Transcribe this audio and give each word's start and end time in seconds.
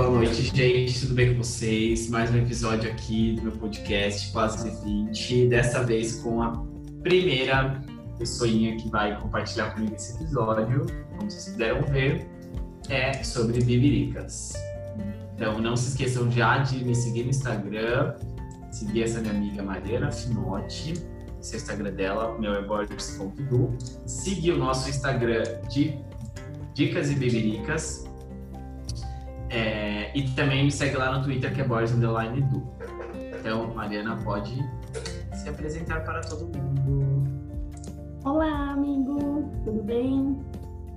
boa 0.00 0.12
noite, 0.12 0.44
gente. 0.44 0.98
Tudo 0.98 1.12
bem 1.12 1.34
com 1.34 1.42
vocês? 1.42 2.08
Mais 2.08 2.30
um 2.30 2.38
episódio 2.38 2.90
aqui 2.90 3.34
do 3.34 3.42
meu 3.42 3.52
podcast 3.52 4.32
Quase 4.32 4.70
20. 4.82 5.48
Dessa 5.48 5.84
vez 5.84 6.22
com 6.22 6.40
a 6.40 6.64
primeira 7.02 7.84
pessoinha 8.18 8.78
que 8.78 8.88
vai 8.88 9.20
compartilhar 9.20 9.74
comigo 9.74 9.94
esse 9.94 10.14
episódio. 10.14 10.86
Como 11.10 11.30
vocês 11.30 11.50
puderam 11.50 11.82
ver, 11.82 12.26
é 12.88 13.22
sobre 13.22 13.62
bibiricas. 13.62 14.54
Então 15.34 15.60
não 15.60 15.76
se 15.76 15.90
esqueçam 15.90 16.30
já 16.30 16.56
de 16.60 16.82
me 16.82 16.94
seguir 16.94 17.24
no 17.24 17.30
Instagram, 17.30 18.14
seguir 18.70 19.02
essa 19.02 19.20
minha 19.20 19.34
amiga 19.34 19.62
Mariana 19.62 20.10
Finotti, 20.10 20.94
esse 21.42 21.52
é 21.52 21.58
o 21.58 21.60
Instagram 21.60 21.92
dela, 21.92 22.38
meu 22.38 22.54
é 22.54 22.62
borges.du. 22.62 23.76
Seguir 24.06 24.52
o 24.52 24.58
nosso 24.58 24.88
Instagram 24.88 25.42
de 25.68 25.94
Dicas 26.72 27.10
e 27.10 27.14
Bibiricas 27.16 28.09
é, 29.50 30.16
e 30.16 30.22
também 30.30 30.64
me 30.64 30.70
segue 30.70 30.96
lá 30.96 31.18
no 31.18 31.24
Twitter, 31.24 31.52
que 31.52 31.60
é 31.60 31.64
Borges 31.64 31.92
Underline 31.92 32.40
Du. 32.42 32.62
Então, 33.38 33.74
Mariana 33.74 34.16
pode 34.22 34.56
se 35.34 35.48
apresentar 35.48 36.04
para 36.04 36.20
todo 36.20 36.46
mundo. 36.56 37.28
Olá, 38.24 38.70
amigo, 38.70 39.50
tudo 39.64 39.82
bem? 39.82 40.38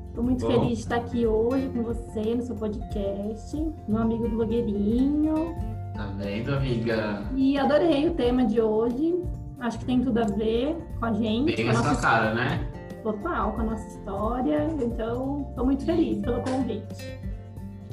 Estou 0.10 0.24
muito 0.24 0.46
Bom. 0.46 0.52
feliz 0.52 0.78
de 0.78 0.84
estar 0.84 0.98
aqui 0.98 1.26
hoje 1.26 1.68
com 1.70 1.82
você 1.82 2.36
no 2.36 2.44
seu 2.44 2.56
podcast, 2.56 3.58
meu 3.88 4.02
amigo 4.02 4.30
blogueirinho. 4.30 5.56
Tá 5.96 6.06
vendo, 6.18 6.54
amiga? 6.54 7.24
E 7.36 7.58
adorei 7.58 8.08
o 8.10 8.14
tema 8.14 8.46
de 8.46 8.62
hoje. 8.62 9.20
Acho 9.60 9.80
que 9.80 9.86
tem 9.86 10.02
tudo 10.02 10.20
a 10.20 10.26
ver 10.26 10.78
com 11.00 11.06
a 11.06 11.14
gente. 11.14 11.56
Bem 11.56 11.66
com 11.66 11.72
a 11.72 11.82
nossa 11.82 12.02
cara, 12.02 12.34
né? 12.36 12.70
Total, 13.02 13.54
com 13.54 13.62
a 13.62 13.64
nossa 13.64 13.88
história. 13.88 14.68
Então, 14.80 15.48
estou 15.50 15.66
muito 15.66 15.86
feliz 15.86 16.20
pelo 16.20 16.42
convite. 16.44 17.33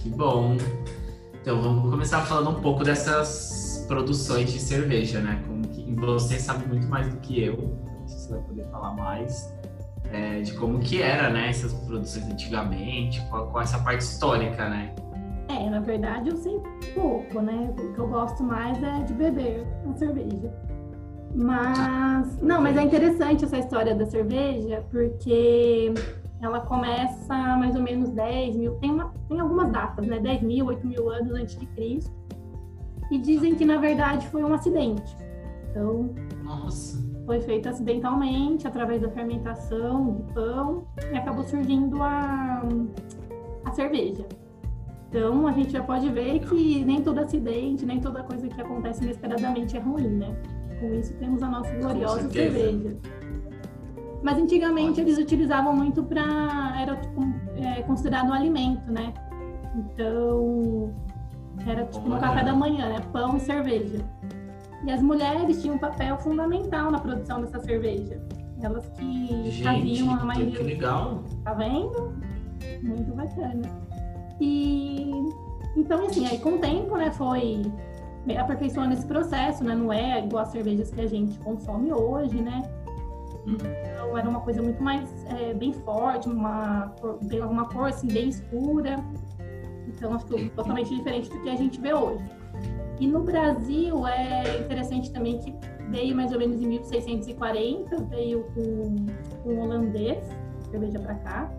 Que 0.03 0.09
bom. 0.09 0.57
Então 1.43 1.61
vamos 1.61 1.91
começar 1.91 2.23
falando 2.23 2.59
um 2.59 2.61
pouco 2.61 2.85
dessas 2.85 3.85
produções 3.87 4.53
de 4.53 4.59
cerveja, 4.59 5.21
né? 5.21 5.43
Como 5.47 5.67
que 5.69 5.95
você 5.95 6.39
sabe 6.39 6.67
muito 6.67 6.87
mais 6.87 7.09
do 7.09 7.17
que 7.21 7.43
eu, 7.43 7.57
não 7.57 8.09
sei 8.09 8.19
se 8.19 8.25
você 8.25 8.33
vai 8.33 8.43
poder 8.43 8.65
falar 8.71 8.95
mais 8.95 9.55
é, 10.13 10.41
de 10.41 10.55
como 10.55 10.79
que 10.81 11.03
era, 11.03 11.31
né? 11.31 11.49
Essas 11.51 11.73
produções 11.73 12.25
antigamente, 12.27 13.21
com, 13.31 13.47
com 13.47 13.61
essa 13.61 13.79
parte 13.79 14.03
histórica, 14.03 14.69
né? 14.69 14.95
É, 15.49 15.69
na 15.69 15.81
verdade 15.81 16.31
eu 16.31 16.37
sei 16.37 16.61
pouco, 16.95 17.41
né? 17.41 17.75
O 17.79 17.93
que 17.93 17.99
eu 17.99 18.09
gosto 18.09 18.43
mais 18.43 18.83
é 18.83 19.03
de 19.05 19.13
beber 19.13 19.67
a 19.89 19.99
cerveja. 19.99 20.53
Mas, 21.35 22.41
não, 22.43 22.61
mas 22.61 22.77
é 22.77 22.83
interessante 22.83 23.45
essa 23.45 23.59
história 23.59 23.95
da 23.95 24.05
cerveja, 24.07 24.85
porque 24.91 25.95
ela 26.43 26.61
começa 26.61 27.35
mais 27.57 27.75
ou 27.75 27.83
menos 27.83 28.11
10 28.11 28.57
mil, 28.57 28.75
tem, 28.77 28.91
uma, 28.91 29.13
tem 29.29 29.41
algumas 29.41 29.71
datas, 29.71 30.07
né? 30.07 30.19
10 30.19 30.43
mil, 30.43 30.67
8 30.67 30.87
mil 30.87 31.11
anos 31.11 31.33
antes 31.33 31.59
de 31.59 31.67
Cristo. 31.67 32.11
E 33.11 33.19
dizem 33.19 33.55
que, 33.55 33.65
na 33.65 33.77
verdade, 33.77 34.27
foi 34.29 34.43
um 34.43 34.55
acidente. 34.55 35.17
Então, 35.69 36.15
Nossa. 36.43 37.05
foi 37.27 37.41
feito 37.41 37.69
acidentalmente, 37.69 38.67
através 38.67 39.03
da 39.03 39.11
fermentação 39.11 40.13
do 40.13 40.33
pão, 40.33 40.87
e 41.13 41.17
acabou 41.17 41.45
surgindo 41.45 42.03
a, 42.03 42.63
a 43.65 43.73
cerveja. 43.73 44.27
Então, 45.09 45.47
a 45.47 45.53
gente 45.53 45.73
já 45.73 45.83
pode 45.83 46.09
ver 46.09 46.39
que 46.39 46.85
nem 46.85 47.03
todo 47.03 47.19
acidente, 47.19 47.85
nem 47.85 48.01
toda 48.01 48.23
coisa 48.23 48.47
que 48.47 48.61
acontece 48.61 49.03
inesperadamente 49.03 49.77
é 49.77 49.81
ruim, 49.81 50.09
né? 50.09 50.37
Com 50.79 50.95
isso, 50.95 51.13
temos 51.15 51.43
a 51.43 51.49
nossa 51.49 51.75
gloriosa 51.75 52.31
cerveja. 52.31 52.97
Mas 54.23 54.39
antigamente 54.39 55.01
eles 55.01 55.19
utilizavam 55.19 55.75
muito 55.75 56.03
para 56.03 56.77
era 56.81 56.97
tipo, 56.97 57.23
é, 57.57 57.83
considerado 57.83 58.29
um 58.29 58.33
alimento, 58.33 58.91
né? 58.91 59.15
Então 59.75 60.93
era 61.67 61.85
tipo 61.87 62.09
no 62.09 62.19
café 62.19 62.45
da 62.45 62.53
manhã, 62.53 62.89
né? 62.89 63.01
Pão 63.13 63.37
e 63.37 63.41
cerveja. 63.41 64.05
E 64.85 64.91
as 64.91 65.03
mulheres 65.03 65.61
tinham 65.61 65.77
um 65.77 65.79
papel 65.79 66.19
fundamental 66.19 66.91
na 66.91 66.99
produção 66.99 67.41
dessa 67.41 67.61
cerveja. 67.61 68.21
Elas 68.63 68.89
que 68.91 69.51
Gente, 69.51 69.63
faziam 69.63 70.15
a 70.15 70.25
maioria. 70.25 70.57
Que 70.57 70.63
legal! 70.63 71.23
Tá 71.45 71.55
vendo? 71.55 72.15
Muito 72.83 73.15
bacana. 73.15 73.63
E 74.41 75.11
então 75.77 76.05
assim, 76.07 76.27
aí 76.27 76.39
com 76.39 76.55
o 76.55 76.59
tempo, 76.59 76.97
né, 76.97 77.11
foi 77.11 77.63
aperfeiçoando 78.39 78.93
esse 78.93 79.07
processo, 79.07 79.65
né? 79.65 79.75
Não 79.75 79.93
é 79.93 80.25
igual 80.25 80.43
as 80.43 80.51
cervejas 80.51 80.91
que 80.91 81.01
a 81.01 81.07
gente 81.07 81.39
consome 81.39 81.93
hoje, 81.93 82.41
né? 82.41 82.63
Então 84.01 84.17
era 84.17 84.29
uma 84.29 84.41
coisa 84.41 84.63
muito 84.63 84.83
mais 84.83 85.09
é, 85.27 85.53
bem 85.53 85.75
forte, 85.75 86.27
uma 86.27 86.89
cor, 86.99 87.19
uma 87.51 87.67
cor 87.67 87.89
assim 87.89 88.09
bem 88.09 88.31
escura. 88.31 88.97
Então 89.87 90.15
acho 90.15 90.25
que 90.25 90.49
totalmente 90.51 90.95
diferente 90.95 91.29
do 91.29 91.39
que 91.43 91.51
a 91.51 91.57
gente 91.57 91.79
vê 91.79 91.93
hoje. 91.93 92.25
E 92.99 93.07
no 93.07 93.21
Brasil 93.21 94.07
é 94.07 94.59
interessante 94.59 95.13
também 95.13 95.39
que 95.39 95.55
veio 95.91 96.17
mais 96.17 96.33
ou 96.33 96.39
menos 96.39 96.63
em 96.63 96.67
1640, 96.67 98.05
veio 98.05 98.45
com, 98.55 99.07
com 99.43 99.51
um 99.51 99.61
holandês, 99.61 100.25
cerveja 100.71 100.99
para 100.99 101.15
cá. 101.17 101.51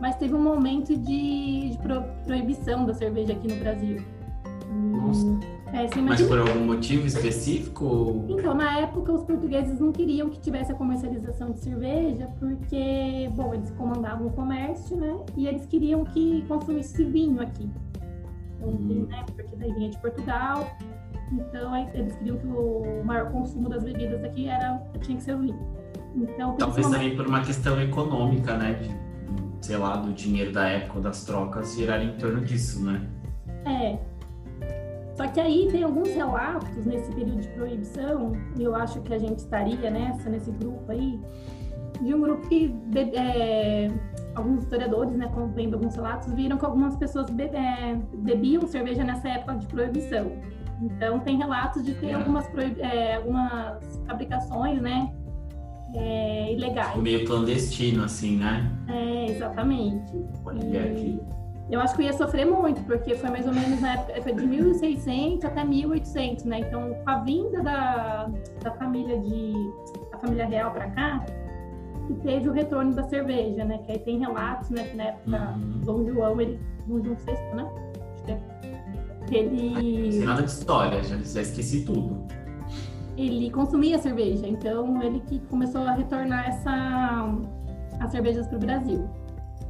Mas 0.00 0.16
teve 0.16 0.34
um 0.34 0.42
momento 0.42 0.94
de, 0.96 1.70
de 1.70 1.78
pro, 1.78 2.02
proibição 2.26 2.84
da 2.84 2.92
cerveja 2.92 3.32
aqui 3.32 3.48
no 3.48 3.56
Brasil. 3.56 4.02
Nossa. 4.68 5.53
É, 5.74 6.00
Mas 6.00 6.22
por 6.22 6.38
algum 6.38 6.66
motivo 6.66 7.04
específico? 7.04 8.24
Então, 8.28 8.54
na 8.54 8.78
época, 8.78 9.12
os 9.12 9.24
portugueses 9.24 9.80
não 9.80 9.90
queriam 9.90 10.30
que 10.30 10.38
tivesse 10.38 10.70
a 10.70 10.74
comercialização 10.76 11.50
de 11.50 11.58
cerveja, 11.58 12.28
porque, 12.38 13.28
bom, 13.34 13.52
eles 13.52 13.72
comandavam 13.72 14.28
o 14.28 14.30
comércio, 14.30 14.96
né? 14.96 15.18
E 15.36 15.48
eles 15.48 15.66
queriam 15.66 16.04
que 16.04 16.44
consumisse 16.46 17.02
vinho 17.02 17.42
aqui. 17.42 17.68
Então, 18.56 18.68
hum. 18.68 19.06
né? 19.08 19.24
Porque 19.34 19.56
daí 19.56 19.72
vinha 19.72 19.90
de 19.90 19.98
Portugal. 19.98 20.76
Então, 21.32 21.76
eles 21.92 22.14
queriam 22.14 22.36
que 22.36 22.46
o 22.46 23.02
maior 23.04 23.32
consumo 23.32 23.68
das 23.68 23.82
bebidas 23.82 24.22
aqui 24.22 24.46
era, 24.48 24.80
tinha 25.00 25.16
que 25.16 25.24
ser 25.24 25.34
o 25.34 25.40
vinho. 25.40 25.58
Então, 26.14 26.54
Talvez 26.56 26.88
também 26.88 27.16
por 27.16 27.26
uma 27.26 27.40
questão 27.40 27.80
econômica, 27.80 28.56
né? 28.56 28.74
De, 28.74 29.66
sei 29.66 29.76
lá, 29.76 29.96
do 29.96 30.12
dinheiro 30.12 30.52
da 30.52 30.68
época, 30.68 31.00
das 31.00 31.24
trocas, 31.24 31.74
girar 31.74 32.00
em 32.00 32.16
torno 32.16 32.42
disso, 32.42 32.84
né? 32.84 33.04
É, 33.66 33.98
só 35.16 35.26
que 35.28 35.40
aí 35.40 35.68
tem 35.70 35.82
alguns 35.82 36.08
relatos 36.08 36.84
nesse 36.84 37.12
período 37.12 37.40
de 37.40 37.48
proibição, 37.48 38.32
e 38.58 38.62
eu 38.64 38.74
acho 38.74 39.00
que 39.02 39.14
a 39.14 39.18
gente 39.18 39.38
estaria 39.38 39.90
nessa, 39.90 40.28
nesse 40.28 40.50
grupo 40.50 40.90
aí, 40.90 41.20
de 42.00 42.12
um 42.12 42.20
grupo 42.20 42.48
que 42.48 42.74
é, 43.14 43.90
alguns 44.34 44.64
historiadores, 44.64 45.12
né, 45.12 45.30
vendo 45.54 45.74
alguns 45.74 45.94
relatos, 45.94 46.32
viram 46.32 46.58
que 46.58 46.64
algumas 46.64 46.96
pessoas 46.96 47.28
é, 47.30 47.96
bebiam 48.14 48.66
cerveja 48.66 49.04
nessa 49.04 49.28
época 49.28 49.54
de 49.54 49.66
proibição. 49.66 50.32
Então 50.82 51.20
tem 51.20 51.36
relatos 51.36 51.84
de 51.84 51.94
ter 51.94 52.14
algumas, 52.14 52.48
é, 52.78 53.14
algumas 53.16 54.02
fabricações, 54.06 54.82
né, 54.82 55.12
é, 55.94 56.52
ilegais. 56.52 56.96
Meio 57.00 57.24
clandestino, 57.24 58.02
assim, 58.02 58.36
né? 58.38 58.68
É, 58.88 59.30
exatamente. 59.30 60.12
Pode 60.42 60.66
ver 60.66 60.90
aqui. 60.90 61.20
Eu 61.70 61.80
acho 61.80 61.96
que 61.96 62.02
eu 62.02 62.06
ia 62.06 62.12
sofrer 62.12 62.44
muito, 62.44 62.82
porque 62.82 63.14
foi 63.14 63.30
mais 63.30 63.46
ou 63.46 63.52
menos 63.52 63.80
na 63.80 63.94
época 63.94 64.34
de 64.34 64.46
1600 64.46 65.44
até 65.44 65.64
1800, 65.64 66.44
né? 66.44 66.60
Então, 66.60 66.94
com 66.94 67.10
a 67.10 67.18
vinda 67.18 67.62
da, 67.62 68.30
da 68.62 68.70
família 68.72 69.18
de 69.18 69.52
a 70.12 70.18
família 70.18 70.46
real 70.46 70.72
para 70.72 70.90
cá, 70.90 71.24
que 72.06 72.14
teve 72.16 72.48
o 72.50 72.52
retorno 72.52 72.94
da 72.94 73.02
cerveja, 73.04 73.64
né? 73.64 73.78
Que 73.78 73.92
aí 73.92 73.98
tem 73.98 74.18
relatos, 74.18 74.68
né? 74.70 74.84
Que 74.84 74.96
na 74.96 75.04
época 75.04 75.54
uhum. 75.56 75.80
Dom 75.84 76.04
João, 76.04 76.40
ele 76.40 76.60
Dom 76.86 77.02
João 77.02 77.16
VI, 77.16 77.56
né? 77.56 77.70
Acho 78.12 79.26
que 79.26 79.36
é, 79.36 79.38
ele. 79.38 80.04
Não 80.04 80.12
sei 80.12 80.24
nada 80.24 80.42
de 80.42 80.50
história, 80.50 81.02
já, 81.02 81.16
já 81.16 81.40
esqueci 81.40 81.84
tudo. 81.84 82.26
Ele 83.16 83.50
consumia 83.50 83.98
cerveja, 83.98 84.46
então 84.46 85.00
ele 85.02 85.20
que 85.20 85.38
começou 85.46 85.82
a 85.82 85.92
retornar 85.92 86.48
essa 86.48 87.32
as 88.00 88.10
cervejas 88.10 88.46
para 88.48 88.56
o 88.56 88.60
Brasil. 88.60 89.08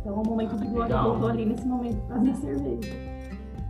Então, 0.04 0.20
o 0.20 0.26
momento 0.26 0.54
de 0.56 0.66
glória 0.66 1.00
voltou 1.00 1.30
ali 1.30 1.46
nesse 1.46 1.66
momento 1.66 1.96
por 2.02 2.08
causa 2.08 2.24
da 2.26 2.34
cerveja. 2.34 2.92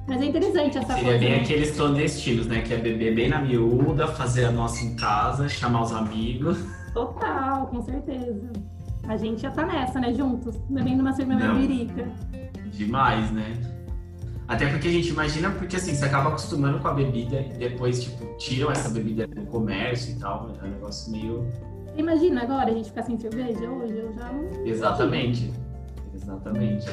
Mas 0.08 0.20
é 0.20 0.24
interessante 0.24 0.78
essa 0.78 0.94
Seria 0.94 1.04
coisa. 1.04 1.18
bem 1.18 1.30
né? 1.30 1.40
aqueles 1.40 1.76
clandestinos, 1.76 2.46
né? 2.48 2.60
Que 2.60 2.74
é 2.74 2.76
beber 2.76 3.14
bem 3.14 3.28
na 3.28 3.40
miúda, 3.40 4.08
fazer 4.08 4.46
a 4.46 4.50
nossa 4.50 4.84
em 4.84 4.96
casa, 4.96 5.48
chamar 5.48 5.82
os 5.82 5.92
amigos. 5.92 6.58
Total, 6.92 7.68
com 7.68 7.80
certeza. 7.82 8.50
A 9.06 9.16
gente 9.16 9.42
já 9.42 9.50
tá 9.52 9.64
nessa, 9.64 10.00
né? 10.00 10.12
Juntos, 10.12 10.56
bebendo 10.68 11.02
uma 11.02 11.12
cerveja 11.12 11.54
virica. 11.54 12.08
Demais, 12.72 13.30
né? 13.30 13.54
Até 14.48 14.66
porque 14.66 14.88
a 14.88 14.90
gente 14.90 15.08
imagina, 15.10 15.50
porque 15.52 15.76
assim, 15.76 15.94
você 15.94 16.04
acaba 16.04 16.30
acostumando 16.30 16.80
com 16.80 16.88
a 16.88 16.94
bebida 16.94 17.40
e 17.40 17.58
depois, 17.58 18.02
tipo, 18.02 18.36
tiram 18.38 18.72
essa 18.72 18.88
bebida 18.88 19.26
do 19.28 19.46
comércio 19.46 20.16
e 20.16 20.18
tal. 20.18 20.50
É 20.60 20.66
um 20.66 20.70
negócio 20.70 21.12
meio. 21.12 21.46
Imagina 21.96 22.42
agora 22.42 22.72
a 22.72 22.74
gente 22.74 22.88
ficar 22.88 23.04
sem 23.04 23.16
cerveja 23.16 23.70
hoje, 23.70 23.96
eu 23.96 24.12
já 24.12 24.32
não. 24.32 24.66
Exatamente. 24.66 25.63
Exatamente. 26.24 26.86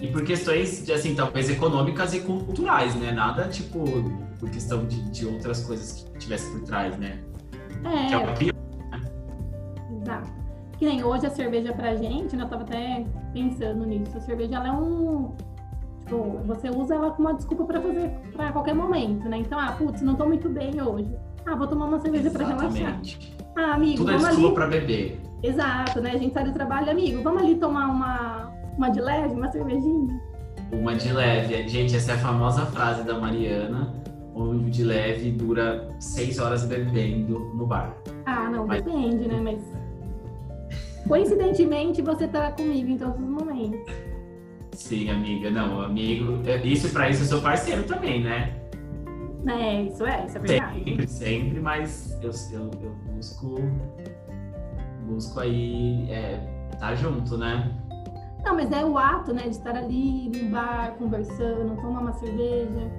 E 0.00 0.08
por 0.08 0.24
questões, 0.24 0.90
assim, 0.90 1.14
talvez 1.14 1.48
econômicas 1.48 2.12
e 2.12 2.20
culturais, 2.20 2.94
né? 2.96 3.12
Nada, 3.12 3.48
tipo, 3.48 3.84
por 4.40 4.50
questão 4.50 4.84
de, 4.84 5.00
de 5.10 5.26
outras 5.26 5.64
coisas 5.64 5.92
que 5.92 6.18
tivesse 6.18 6.50
por 6.50 6.62
trás, 6.62 6.98
né? 6.98 7.20
É. 7.84 8.08
Que 8.08 8.14
é 8.14 8.18
o 8.18 8.34
pior, 8.34 8.54
né? 8.90 9.00
Exato. 10.02 10.30
Que 10.76 10.86
nem 10.86 11.04
hoje 11.04 11.26
a 11.26 11.30
cerveja 11.30 11.72
pra 11.72 11.94
gente, 11.94 12.34
né? 12.34 12.42
Eu 12.42 12.48
tava 12.48 12.62
até 12.62 13.06
pensando 13.32 13.86
nisso. 13.86 14.16
A 14.16 14.20
cerveja, 14.20 14.56
ela 14.56 14.68
é 14.68 14.72
um... 14.72 15.32
Tipo. 16.00 16.40
Você 16.46 16.68
usa 16.68 16.96
ela 16.96 17.10
como 17.12 17.28
uma 17.28 17.36
desculpa 17.36 17.64
para 17.64 17.80
fazer 17.80 18.10
para 18.32 18.50
qualquer 18.50 18.74
momento, 18.74 19.28
né? 19.28 19.38
Então, 19.38 19.56
ah, 19.56 19.70
putz, 19.72 20.02
não 20.02 20.16
tô 20.16 20.26
muito 20.26 20.48
bem 20.48 20.82
hoje. 20.82 21.14
Ah, 21.46 21.54
vou 21.54 21.68
tomar 21.68 21.86
uma 21.86 22.00
cerveja 22.00 22.28
para 22.28 22.46
relaxar. 22.46 23.00
Ah, 23.56 23.74
amigo, 23.74 23.98
Tudo 23.98 24.10
é 24.10 24.16
desculpa 24.16 24.46
ali. 24.46 24.54
para 24.54 24.66
beber. 24.66 25.20
Exato, 25.42 26.00
né? 26.00 26.12
A 26.12 26.18
gente 26.18 26.32
sai 26.32 26.44
do 26.44 26.52
trabalho, 26.52 26.90
amigo, 26.90 27.22
vamos 27.22 27.42
ali 27.42 27.56
tomar 27.56 27.88
uma, 27.88 28.52
uma 28.76 28.88
de 28.90 29.00
leve, 29.00 29.34
uma 29.34 29.50
cervejinha. 29.50 30.20
Uma 30.72 30.94
de 30.94 31.12
leve. 31.12 31.68
Gente, 31.68 31.96
essa 31.96 32.12
é 32.12 32.14
a 32.14 32.18
famosa 32.18 32.64
frase 32.66 33.02
da 33.02 33.18
Mariana, 33.18 33.92
onde 34.34 34.66
o 34.66 34.70
de 34.70 34.84
leve 34.84 35.30
dura 35.32 35.88
seis 35.98 36.38
horas 36.38 36.64
bebendo 36.64 37.38
no 37.56 37.66
bar. 37.66 37.94
Ah, 38.24 38.48
não, 38.48 38.66
Mas- 38.66 38.82
depende, 38.82 39.26
né? 39.28 39.40
Mas 39.40 39.60
coincidentemente 41.06 42.00
você 42.00 42.28
tá 42.28 42.52
comigo 42.52 42.90
em 42.90 42.96
todos 42.96 43.16
os 43.20 43.28
momentos. 43.28 43.80
Sim, 44.72 45.10
amiga. 45.10 45.50
Não, 45.50 45.82
amigo. 45.82 46.40
Isso 46.64 46.88
para 46.90 47.10
isso 47.10 47.22
eu 47.22 47.26
sou 47.26 47.40
parceiro 47.42 47.82
também, 47.82 48.22
né? 48.22 48.54
É, 49.46 49.82
isso 49.82 50.06
é, 50.06 50.24
isso 50.24 50.38
é 50.38 50.40
verdade. 50.40 50.78
Sempre, 50.84 51.08
sempre, 51.10 51.60
mas 51.60 52.18
eu, 52.22 52.30
eu, 52.52 52.70
eu 52.82 52.94
busco. 53.12 53.56
Busco 55.12 55.40
aí 55.40 56.10
é, 56.10 56.40
tá 56.78 56.94
junto, 56.94 57.36
né? 57.36 57.70
Não, 58.44 58.56
mas 58.56 58.72
é 58.72 58.84
o 58.84 58.98
ato, 58.98 59.32
né, 59.32 59.42
de 59.42 59.50
estar 59.50 59.76
ali 59.76 60.28
num 60.28 60.50
bar, 60.50 60.94
conversando, 60.98 61.76
tomar 61.80 62.00
uma 62.00 62.12
cerveja. 62.14 62.90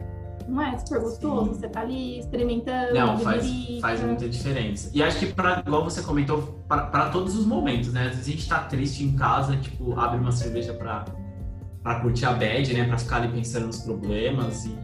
Não 0.47 0.61
é 0.61 0.77
super 0.77 1.01
gostoso? 1.01 1.53
Sim. 1.53 1.59
Você 1.59 1.69
tá 1.69 1.81
ali 1.81 2.19
experimentando, 2.19 2.93
Não, 2.93 3.17
faz, 3.19 3.45
faz 3.81 4.01
muita 4.01 4.27
diferença. 4.27 4.89
E 4.93 5.01
acho 5.01 5.19
que, 5.19 5.27
pra, 5.27 5.63
igual 5.65 5.83
você 5.83 6.01
comentou, 6.01 6.59
para 6.67 7.09
todos 7.09 7.37
os 7.37 7.45
momentos, 7.45 7.91
né? 7.93 8.07
Às 8.07 8.15
vezes 8.15 8.27
a 8.27 8.31
gente 8.31 8.49
tá 8.49 8.59
triste 8.59 9.03
em 9.03 9.13
casa, 9.15 9.55
tipo, 9.57 9.97
abre 9.99 10.19
uma 10.19 10.31
cerveja 10.31 10.73
pra, 10.73 11.05
pra 11.81 11.99
curtir 12.01 12.25
a 12.25 12.33
bad, 12.33 12.73
né? 12.73 12.85
Pra 12.85 12.97
ficar 12.97 13.17
ali 13.17 13.29
pensando 13.29 13.67
nos 13.67 13.79
problemas. 13.79 14.65
E, 14.65 14.83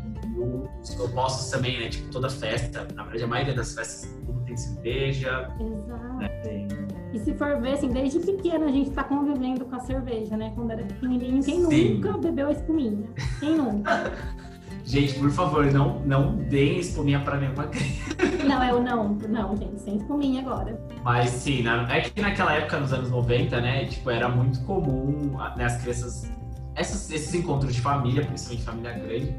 os 0.82 0.98
opostos 1.00 1.50
também, 1.50 1.80
né? 1.80 1.90
Tipo, 1.90 2.10
toda 2.12 2.30
festa, 2.30 2.88
na 2.96 3.04
verdade, 3.04 3.24
a 3.24 3.28
maioria 3.28 3.54
das 3.54 3.74
festas, 3.74 4.10
tem 4.46 4.56
cerveja. 4.56 5.50
Exato. 5.60 6.18
Né? 6.18 6.28
Tem... 6.44 6.68
E 7.14 7.20
se 7.20 7.34
for 7.34 7.60
ver, 7.60 7.74
assim, 7.74 7.90
desde 7.90 8.20
pequena 8.20 8.66
a 8.66 8.72
gente 8.72 8.92
tá 8.92 9.04
convivendo 9.04 9.66
com 9.66 9.76
a 9.76 9.80
cerveja, 9.80 10.38
né? 10.38 10.52
Quando 10.56 10.72
era 10.72 10.84
pequenininho, 10.84 11.44
quem 11.44 11.66
Sim. 11.66 11.94
nunca 11.96 12.18
bebeu 12.18 12.48
a 12.48 12.52
espuminha? 12.52 13.08
Quem 13.40 13.56
nunca? 13.56 14.14
Gente, 14.86 15.20
por 15.20 15.30
favor, 15.30 15.66
não, 15.72 16.00
não 16.00 16.36
deem 16.36 16.80
espuminha 16.80 17.20
pra 17.20 17.38
nenhuma 17.38 17.68
criança. 17.68 18.16
não, 18.48 18.80
o 18.80 18.82
não. 18.84 19.10
Não, 19.30 19.56
gente, 19.56 19.80
sem 19.82 19.98
espuminha 19.98 20.42
agora. 20.42 20.82
Mas 21.04 21.30
sim, 21.30 21.62
na- 21.62 21.88
é 21.96 22.02
que 22.02 22.20
naquela 22.20 22.54
época, 22.54 22.80
nos 22.80 22.92
anos 22.92 23.12
90, 23.12 23.62
né, 23.62 23.86
tipo, 23.86 24.10
era 24.10 24.28
muito 24.28 24.60
comum 24.64 25.38
né, 25.56 25.66
as 25.66 25.80
crianças, 25.80 26.32
essas- 26.74 27.12
esses 27.12 27.32
encontros 27.36 27.76
de 27.76 27.82
família, 27.82 28.26
principalmente 28.26 28.66
família 28.66 28.94
grande, 28.94 29.36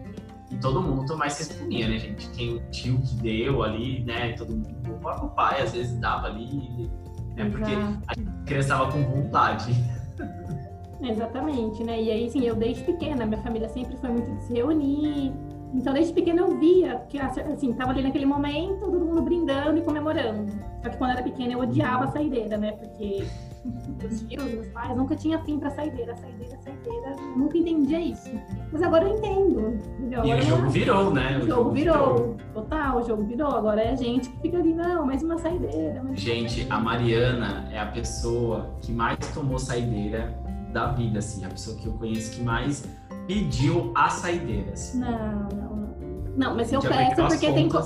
e 0.52 0.56
todo 0.58 0.81
mundo 0.81 1.05
tomar 1.06 1.26
essa 1.26 1.43
espuminha, 1.43 1.88
né, 1.88 1.99
gente? 1.99 2.31
Quem 2.31 2.55
o 2.55 2.61
tio 2.70 2.99
que 3.00 3.14
deu 3.16 3.64
ali, 3.64 4.05
né, 4.05 4.34
todo 4.34 4.52
mundo, 4.52 4.69
o 4.88 4.99
próprio 5.00 5.31
pai 5.31 5.62
às 5.62 5.73
vezes 5.73 5.99
dava 5.99 6.28
ali, 6.28 6.88
né, 7.36 7.48
porque 7.50 7.72
a 8.06 8.44
criança 8.46 8.68
tava 8.68 8.92
com 8.92 9.02
vontade. 9.02 9.72
Exatamente, 11.02 11.82
né? 11.82 12.00
E 12.00 12.10
aí, 12.10 12.26
assim, 12.26 12.46
eu 12.46 12.54
desde 12.54 12.84
pequena, 12.84 13.24
minha 13.24 13.40
família 13.40 13.68
sempre 13.68 13.96
foi 13.96 14.10
muito 14.10 14.30
de 14.30 14.42
se 14.44 14.52
reunir. 14.52 15.32
Então, 15.72 15.94
desde 15.94 16.12
pequena 16.12 16.42
eu 16.42 16.58
via 16.58 16.96
que, 17.08 17.18
assim, 17.18 17.72
tava 17.72 17.92
ali 17.92 18.02
naquele 18.02 18.26
momento, 18.26 18.80
todo 18.80 19.00
mundo 19.00 19.22
brindando 19.22 19.78
e 19.78 19.82
comemorando. 19.82 20.52
Só 20.82 20.90
que 20.90 20.96
quando 20.98 21.12
eu 21.12 21.16
era 21.16 21.22
pequena 21.22 21.52
eu 21.54 21.60
odiava 21.60 22.04
a 22.04 22.08
saideira, 22.08 22.58
né? 22.58 22.72
Porque 22.72 23.24
os 23.64 24.22
tios, 24.22 24.42
meus 24.44 24.66
pais, 24.68 24.96
nunca 24.96 25.14
tinha 25.14 25.38
fim 25.44 25.58
pra 25.58 25.70
saideira, 25.70 26.16
saideira, 26.16 26.56
saideira. 26.62 27.10
Eu 27.18 27.36
nunca 27.38 27.58
entendia 27.58 28.00
isso. 28.00 28.30
Mas 28.72 28.82
agora 28.82 29.04
eu 29.04 29.16
entendo, 29.18 29.78
entendeu? 29.98 30.24
E 30.24 30.32
Agora 30.32 30.38
o 30.38 30.42
jogo 30.48 30.64
eu- 30.64 30.70
virou, 30.70 31.14
né? 31.14 31.38
o 31.42 31.46
jogo 31.46 31.70
virou. 31.72 32.36
Total, 32.54 32.98
o 32.98 33.02
jogo 33.06 33.22
virou. 33.24 33.48
Agora 33.48 33.80
é 33.82 33.90
a 33.90 33.96
gente 33.96 34.28
que 34.30 34.40
fica 34.40 34.58
ali, 34.58 34.72
não, 34.72 35.04
mais 35.06 35.22
uma 35.22 35.36
saideira. 35.38 35.94
Mais 36.02 36.06
uma 36.06 36.16
Gente, 36.16 36.66
a 36.70 36.78
Mariana 36.80 37.68
é 37.70 37.78
a 37.78 37.86
pessoa 37.86 38.74
que 38.80 38.92
mais 38.92 39.18
tomou 39.34 39.58
saideira 39.58 40.34
da 40.72 40.86
vida, 40.92 41.18
assim, 41.18 41.44
a 41.44 41.48
pessoa 41.48 41.76
que 41.76 41.86
eu 41.86 41.92
conheço 41.94 42.36
que 42.36 42.42
mais 42.42 42.88
pediu 43.26 43.92
a 43.94 44.08
saideira, 44.08 44.72
assim. 44.72 44.98
Não, 45.00 45.48
não, 45.54 45.76
não. 45.76 45.90
Não, 46.36 46.56
mas 46.56 46.68
se 46.68 46.74
eu 46.74 46.80
peço 46.80 47.20
é 47.20 47.26
porque 47.26 47.52
tem. 47.52 47.68
co-. 47.68 47.82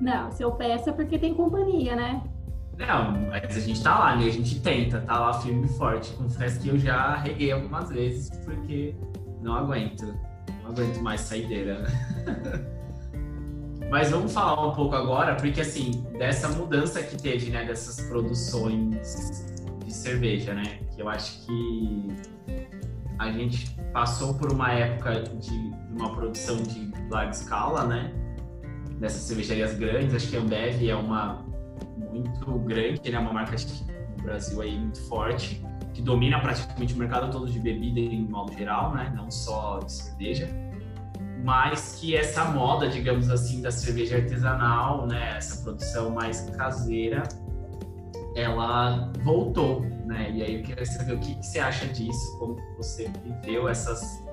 Não, 0.00 0.30
se 0.32 0.42
eu 0.42 0.52
peço 0.52 0.90
é 0.90 0.92
porque 0.92 1.18
tem 1.18 1.32
companhia, 1.32 1.94
né? 1.96 2.22
Não, 2.78 3.12
mas 3.28 3.56
a 3.56 3.60
gente 3.60 3.82
tá 3.82 3.98
lá, 3.98 4.16
né? 4.16 4.26
A 4.26 4.30
gente 4.30 4.60
tenta, 4.60 5.00
tá 5.00 5.18
lá 5.18 5.40
firme 5.40 5.66
e 5.66 5.68
forte. 5.68 6.12
Confesso 6.14 6.60
que 6.60 6.68
eu 6.68 6.78
já 6.78 7.16
reguei 7.16 7.52
algumas 7.52 7.88
vezes 7.88 8.30
porque 8.44 8.94
não 9.40 9.54
aguento. 9.54 10.04
Não 10.62 10.70
aguento 10.70 11.00
mais 11.00 11.20
saideira. 11.20 11.84
Mas 13.90 14.10
vamos 14.10 14.32
falar 14.32 14.66
um 14.66 14.74
pouco 14.74 14.96
agora, 14.96 15.36
porque 15.36 15.60
assim, 15.60 16.04
dessa 16.18 16.48
mudança 16.48 17.02
que 17.02 17.16
teve, 17.16 17.50
né, 17.50 17.64
dessas 17.64 18.00
produções 18.08 19.46
de 19.84 19.92
cerveja, 19.92 20.52
né? 20.52 20.80
Que 20.94 21.02
eu 21.02 21.08
acho 21.08 21.46
que 21.46 22.08
a 23.18 23.30
gente 23.30 23.70
passou 23.92 24.34
por 24.34 24.52
uma 24.52 24.72
época 24.72 25.22
de 25.22 25.72
uma 25.92 26.12
produção 26.12 26.56
de 26.56 26.90
larga 27.08 27.30
escala, 27.30 27.86
né? 27.86 28.12
Dessas 28.98 29.22
cervejarias 29.22 29.74
grandes, 29.74 30.14
acho 30.14 30.28
que 30.28 30.36
a 30.36 30.40
Ambev 30.40 30.88
é 30.88 30.96
uma 30.96 31.44
muito 31.96 32.58
grande, 32.60 33.10
né? 33.10 33.18
Uma 33.18 33.32
marca 33.32 33.56
no 34.16 34.22
Brasil 34.22 34.60
aí 34.60 34.78
muito 34.78 35.00
forte, 35.08 35.64
que 35.92 36.02
domina 36.02 36.40
praticamente 36.40 36.94
o 36.94 36.98
mercado 36.98 37.30
todo 37.30 37.50
de 37.50 37.58
bebida 37.58 38.00
em 38.00 38.26
modo 38.26 38.52
geral, 38.52 38.94
né? 38.94 39.12
Não 39.16 39.30
só 39.30 39.78
de 39.78 39.92
cerveja. 39.92 40.48
Mas 41.42 41.98
que 42.00 42.16
essa 42.16 42.46
moda, 42.46 42.88
digamos 42.88 43.28
assim, 43.28 43.60
da 43.60 43.70
cerveja 43.70 44.16
artesanal, 44.16 45.06
né? 45.06 45.36
Essa 45.36 45.62
produção 45.62 46.10
mais 46.10 46.48
caseira, 46.50 47.22
ela 48.34 49.12
voltou, 49.22 49.82
né? 50.06 50.30
E 50.32 50.42
aí 50.42 50.56
eu 50.56 50.62
queria 50.62 50.86
saber 50.86 51.14
o 51.14 51.18
que, 51.20 51.34
que 51.34 51.46
você 51.46 51.58
acha 51.58 51.86
disso, 51.86 52.38
como 52.38 52.56
você 52.76 53.10
viveu 53.22 53.68
essas 53.68 54.23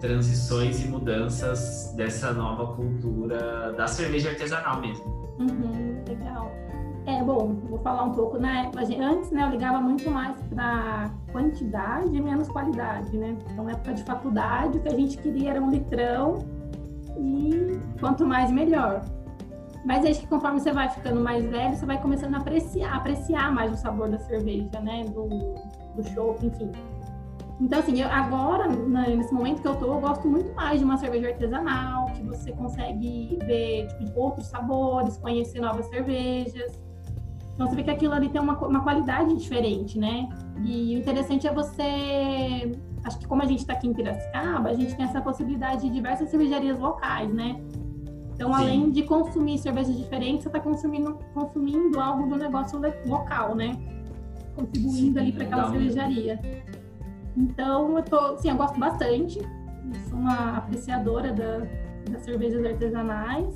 transições 0.00 0.84
e 0.84 0.88
mudanças 0.88 1.92
dessa 1.96 2.32
nova 2.32 2.74
cultura 2.74 3.72
da 3.72 3.86
cerveja 3.86 4.30
artesanal 4.30 4.80
mesmo. 4.80 5.04
Uhum, 5.38 6.02
legal. 6.08 6.50
É, 7.06 7.22
bom, 7.22 7.54
vou 7.68 7.78
falar 7.78 8.02
um 8.02 8.12
pouco, 8.12 8.36
né? 8.36 8.70
Antes, 9.00 9.30
né, 9.30 9.44
eu 9.44 9.50
ligava 9.50 9.80
muito 9.80 10.10
mais 10.10 10.36
para 10.52 11.08
quantidade 11.30 12.14
e 12.14 12.20
menos 12.20 12.48
qualidade, 12.48 13.16
né? 13.16 13.36
Então, 13.52 13.70
época 13.70 13.94
de 13.94 14.02
faculdade, 14.02 14.78
o 14.78 14.80
que 14.80 14.88
a 14.88 14.94
gente 14.94 15.16
queria 15.18 15.50
era 15.50 15.62
um 15.62 15.70
litrão 15.70 16.44
e 17.16 17.78
quanto 18.00 18.26
mais, 18.26 18.50
melhor. 18.50 19.02
Mas 19.84 20.04
acho 20.04 20.20
que 20.20 20.26
conforme 20.26 20.58
você 20.58 20.72
vai 20.72 20.88
ficando 20.88 21.20
mais 21.20 21.44
velho, 21.44 21.76
você 21.76 21.86
vai 21.86 22.00
começando 22.02 22.34
a 22.34 22.38
apreciar, 22.38 22.96
apreciar 22.96 23.52
mais 23.52 23.72
o 23.72 23.76
sabor 23.76 24.08
da 24.08 24.18
cerveja, 24.18 24.80
né? 24.80 25.04
Do, 25.04 25.28
do 25.94 26.44
enfim. 26.44 26.72
Então, 27.60 27.78
assim, 27.78 28.00
eu, 28.00 28.08
agora, 28.08 28.68
né, 28.68 29.14
nesse 29.16 29.32
momento 29.32 29.62
que 29.62 29.68
eu 29.68 29.76
tô, 29.76 29.86
eu 29.86 30.00
gosto 30.00 30.28
muito 30.28 30.54
mais 30.54 30.78
de 30.78 30.84
uma 30.84 30.98
cerveja 30.98 31.28
artesanal, 31.28 32.06
que 32.06 32.22
você 32.22 32.52
consegue 32.52 33.38
ver 33.46 33.88
tipo, 33.98 34.20
outros 34.20 34.46
sabores, 34.46 35.16
conhecer 35.16 35.60
novas 35.60 35.86
cervejas. 35.86 36.78
Então, 37.54 37.66
você 37.66 37.76
vê 37.76 37.82
que 37.84 37.90
aquilo 37.90 38.12
ali 38.12 38.28
tem 38.28 38.40
uma, 38.40 38.58
uma 38.58 38.82
qualidade 38.82 39.34
diferente, 39.34 39.98
né? 39.98 40.28
E 40.62 40.94
o 40.96 40.98
interessante 40.98 41.46
é 41.46 41.52
você. 41.52 42.78
Acho 43.02 43.18
que 43.18 43.26
como 43.26 43.40
a 43.40 43.46
gente 43.46 43.60
está 43.60 43.72
aqui 43.72 43.88
em 43.88 43.94
Piracicaba, 43.94 44.68
a 44.68 44.74
gente 44.74 44.94
tem 44.94 45.06
essa 45.06 45.22
possibilidade 45.22 45.82
de 45.82 45.90
diversas 45.90 46.28
cervejarias 46.28 46.78
locais, 46.78 47.32
né? 47.32 47.58
Então, 48.34 48.52
Sim. 48.52 48.60
além 48.60 48.90
de 48.90 49.02
consumir 49.04 49.56
cervejas 49.56 49.96
diferentes, 49.96 50.42
você 50.42 50.48
está 50.48 50.60
consumindo, 50.60 51.18
consumindo 51.32 51.98
algo 51.98 52.28
do 52.28 52.36
negócio 52.36 52.78
local, 53.06 53.54
né? 53.54 53.74
Contribuindo 54.54 55.14
Sim, 55.14 55.18
ali 55.18 55.32
para 55.32 55.44
aquela 55.44 55.68
legal 55.68 55.80
mesmo. 55.80 55.94
cervejaria. 55.94 56.40
Então, 57.36 57.96
eu 57.96 58.02
tô, 58.02 58.38
sim, 58.38 58.50
eu 58.50 58.56
gosto 58.56 58.78
bastante. 58.78 59.38
Eu 59.38 60.00
sou 60.08 60.18
uma 60.18 60.56
apreciadora 60.56 61.32
da, 61.32 61.66
das 62.10 62.22
cervejas 62.22 62.64
artesanais. 62.64 63.54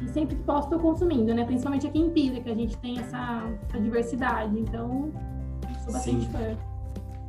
E 0.00 0.08
sempre 0.08 0.36
que 0.36 0.42
posso, 0.42 0.66
estou 0.66 0.80
consumindo, 0.80 1.32
né? 1.34 1.44
Principalmente 1.44 1.86
aqui 1.86 1.98
em 1.98 2.10
Pisa, 2.10 2.40
que 2.40 2.50
a 2.50 2.54
gente 2.54 2.76
tem 2.78 2.98
essa, 2.98 3.44
essa 3.68 3.80
diversidade. 3.80 4.58
Então, 4.58 5.10
sou 5.84 5.92
bastante 5.92 6.24
Sim. 6.24 6.32
fã. 6.32 6.56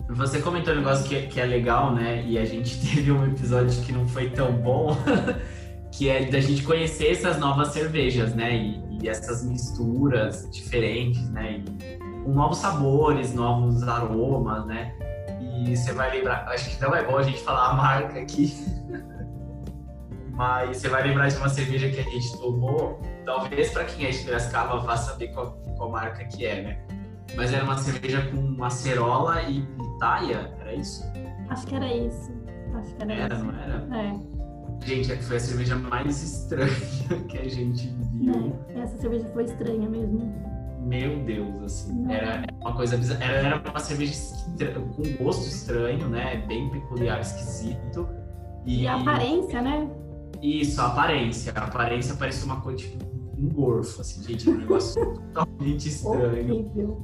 Você 0.10 0.41
comentou 0.41 0.74
um 0.74 0.77
negócio 0.77 1.08
que, 1.08 1.27
que 1.27 1.39
é 1.39 1.46
legal, 1.46 1.93
né? 1.93 2.24
E 2.25 2.38
a 2.38 2.46
gente 2.46 2.79
teve 2.86 3.12
um 3.12 3.25
episódio 3.25 3.82
que 3.84 3.91
não 3.91 4.08
foi 4.08 4.29
tão 4.29 4.51
bom, 4.51 4.96
que 5.91 6.10
é 6.10 6.25
da 6.25 6.39
gente 6.39 6.63
conhecer 6.63 7.12
essas 7.12 7.39
novas 7.39 7.70
cervejas, 7.70 8.36
né? 8.36 8.55
E, 8.55 9.00
e 9.01 9.08
essas 9.08 9.46
misturas 9.46 10.50
diferentes, 10.51 11.29
né? 11.29 11.63
E 11.65 11.98
com 12.24 12.32
novos 12.32 12.58
sabores, 12.58 13.34
novos 13.34 13.84
aromas, 13.84 14.65
né? 14.65 14.93
E 15.53 15.77
você 15.77 15.93
vai 15.93 16.12
lembrar, 16.12 16.48
acho 16.48 16.75
que 16.75 16.81
não 16.81 16.95
é 16.95 17.03
bom 17.03 17.17
a 17.17 17.24
gente 17.24 17.39
falar 17.43 17.69
a 17.69 17.74
marca 17.74 18.19
aqui, 18.19 18.53
mas 20.31 20.77
você 20.77 20.89
vai 20.89 21.07
lembrar 21.07 21.27
de 21.29 21.38
uma 21.38 21.50
cerveja 21.50 21.89
que 21.89 22.00
a 22.00 22.03
gente 22.03 22.38
tomou, 22.38 23.00
talvez 23.24 23.72
para 23.72 23.86
quem 23.86 24.07
é 24.07 24.10
de 24.10 24.17
Piracicaba 24.19 24.79
vá 24.79 24.98
saber 24.98 25.27
qual, 25.29 25.53
qual 25.77 25.91
marca 25.91 26.25
que 26.25 26.45
é, 26.45 26.62
né? 26.63 26.86
Mas 27.36 27.53
era 27.53 27.63
uma 27.63 27.77
cerveja 27.77 28.22
com 28.31 28.63
acerola 28.63 29.41
e 29.43 29.62
pitaia, 29.62 30.51
era 30.60 30.74
isso? 30.74 31.03
Acho 31.50 31.67
que 31.67 31.75
era 31.75 31.93
isso. 31.93 32.31
Acho 32.74 32.95
que 32.95 33.03
era. 33.03 33.13
Era, 33.13 33.33
essa. 33.36 33.43
não 33.43 33.60
era? 33.60 33.88
É. 33.98 34.86
Gente, 34.86 35.12
é 35.12 35.15
que 35.15 35.24
foi 35.24 35.38
a 35.38 35.39
cerveja 35.39 35.75
mais 35.75 36.22
estranha 36.22 36.69
que 37.29 37.38
a 37.38 37.50
gente 37.50 37.88
viu. 38.12 38.55
É, 38.69 38.79
essa 38.79 38.98
cerveja 38.98 39.27
foi 39.33 39.45
estranha 39.45 39.89
mesmo. 39.89 40.52
Meu 40.84 41.24
Deus, 41.24 41.63
assim. 41.63 42.12
Era 42.12 42.46
uma 42.60 42.75
coisa 42.75 42.98
bizarra. 42.98 43.24
Era, 43.24 43.48
era 43.48 43.70
uma 43.70 43.80
cerveja 43.80 44.13
com 44.96 45.24
gosto 45.24 45.48
estranho, 45.48 46.10
né? 46.10 46.44
Bem 46.48 46.70
peculiar, 46.70 47.22
esquisito. 47.22 48.08
E 48.66 48.88
a 48.88 48.96
aparência, 48.96 49.62
né? 49.62 49.90
Isso, 50.42 50.82
a 50.82 50.88
aparência. 50.88 51.54
A 51.56 51.66
aparência 51.66 52.16
parecia 52.16 52.46
uma 52.46 52.62
coisa 52.62 52.78
tipo 52.80 53.06
um 53.38 53.50
gorfo, 53.50 54.02
assim, 54.02 54.24
gente. 54.24 54.50
Um 54.50 54.58
negócio 54.58 55.13
totalmente 55.34 55.88
estranho. 55.88 56.56
Horrível. 56.56 57.04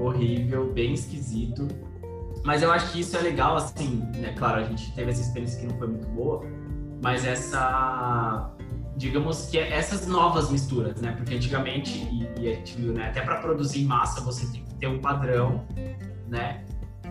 horrível, 0.00 0.72
bem 0.72 0.92
esquisito. 0.94 1.68
Mas 2.44 2.62
eu 2.62 2.70
acho 2.70 2.92
que 2.92 3.00
isso 3.00 3.16
é 3.16 3.20
legal, 3.20 3.56
assim, 3.56 4.02
né? 4.16 4.32
Claro, 4.38 4.60
a 4.60 4.64
gente 4.64 4.92
teve 4.94 5.10
essa 5.10 5.20
experiência 5.20 5.60
que 5.60 5.66
não 5.66 5.76
foi 5.78 5.88
muito 5.88 6.06
boa, 6.08 6.44
mas 7.02 7.24
essa. 7.24 8.52
Digamos 8.96 9.46
que 9.50 9.58
essas 9.58 10.06
novas 10.06 10.50
misturas, 10.50 11.00
né? 11.00 11.12
Porque 11.16 11.34
antigamente, 11.34 11.98
e, 11.98 12.28
e 12.40 12.48
a 12.48 12.54
gente 12.54 12.76
viu, 12.80 12.92
né? 12.92 13.08
Até 13.08 13.20
para 13.20 13.36
produzir 13.36 13.84
massa 13.84 14.20
você 14.22 14.46
tem 14.50 14.64
que 14.64 14.74
ter 14.76 14.86
um 14.86 14.98
padrão, 15.00 15.62
né? 16.28 16.64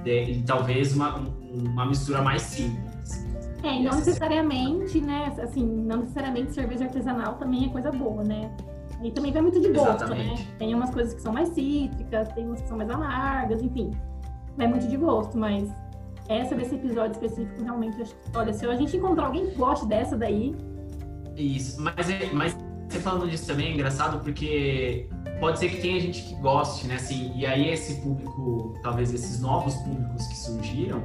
De, 0.03 0.23
e 0.31 0.41
talvez 0.43 0.95
uma, 0.95 1.17
um- 1.19 1.33
uma 1.71 1.85
mistura 1.85 2.21
mais 2.21 2.41
simples. 2.41 3.25
É, 3.63 3.75
e 3.79 3.83
não 3.83 3.95
necessariamente, 3.95 4.99
né? 4.99 5.31
Assim, 5.41 5.63
não 5.65 5.97
necessariamente 5.99 6.53
cerveja 6.53 6.85
artesanal 6.85 7.35
também 7.35 7.65
é 7.65 7.69
coisa 7.69 7.91
boa, 7.91 8.23
né? 8.23 8.49
Aí 8.99 9.11
também 9.11 9.31
vai 9.31 9.41
muito 9.41 9.59
de 9.61 9.67
gosto, 9.69 10.03
Exatamente. 10.03 10.41
né? 10.43 10.47
Tem 10.57 10.73
umas 10.73 10.89
coisas 10.89 11.13
que 11.13 11.21
são 11.21 11.33
mais 11.33 11.49
cítricas, 11.49 12.27
tem 12.29 12.45
umas 12.47 12.61
que 12.61 12.67
são 12.67 12.77
mais 12.77 12.89
amargas, 12.89 13.61
enfim. 13.61 13.91
Vai 14.57 14.67
muito 14.67 14.87
de 14.87 14.97
gosto, 14.97 15.37
mas 15.37 15.69
essa 16.29 16.55
desse 16.55 16.75
episódio 16.75 17.11
específico, 17.11 17.61
realmente, 17.63 18.03
olha, 18.33 18.53
se 18.53 18.65
a 18.65 18.75
gente 18.75 18.95
encontrar 18.97 19.27
alguém 19.27 19.47
que 19.47 19.55
goste 19.55 19.85
dessa 19.85 20.15
daí, 20.17 20.55
Isso, 21.35 21.81
mas, 21.81 22.09
é- 22.09 22.29
mas 22.31 22.55
você 22.87 22.99
falando 22.99 23.29
disso 23.29 23.47
também 23.47 23.67
é 23.67 23.73
engraçado 23.73 24.19
porque 24.23 25.09
pode 25.39 25.59
ser 25.59 25.69
que 25.69 25.81
tenha 25.81 25.99
gente 25.99 26.21
que 26.23 26.35
goste, 26.35 26.87
né? 26.87 26.95
Assim, 26.95 27.31
e 27.35 27.45
aí 27.45 27.69
esse 27.69 28.01
público, 28.01 28.73
talvez 28.81 29.13
esses 29.13 29.39
novos 29.41 29.75
públicos 29.75 30.25
que 30.27 30.37
surgiram, 30.37 31.03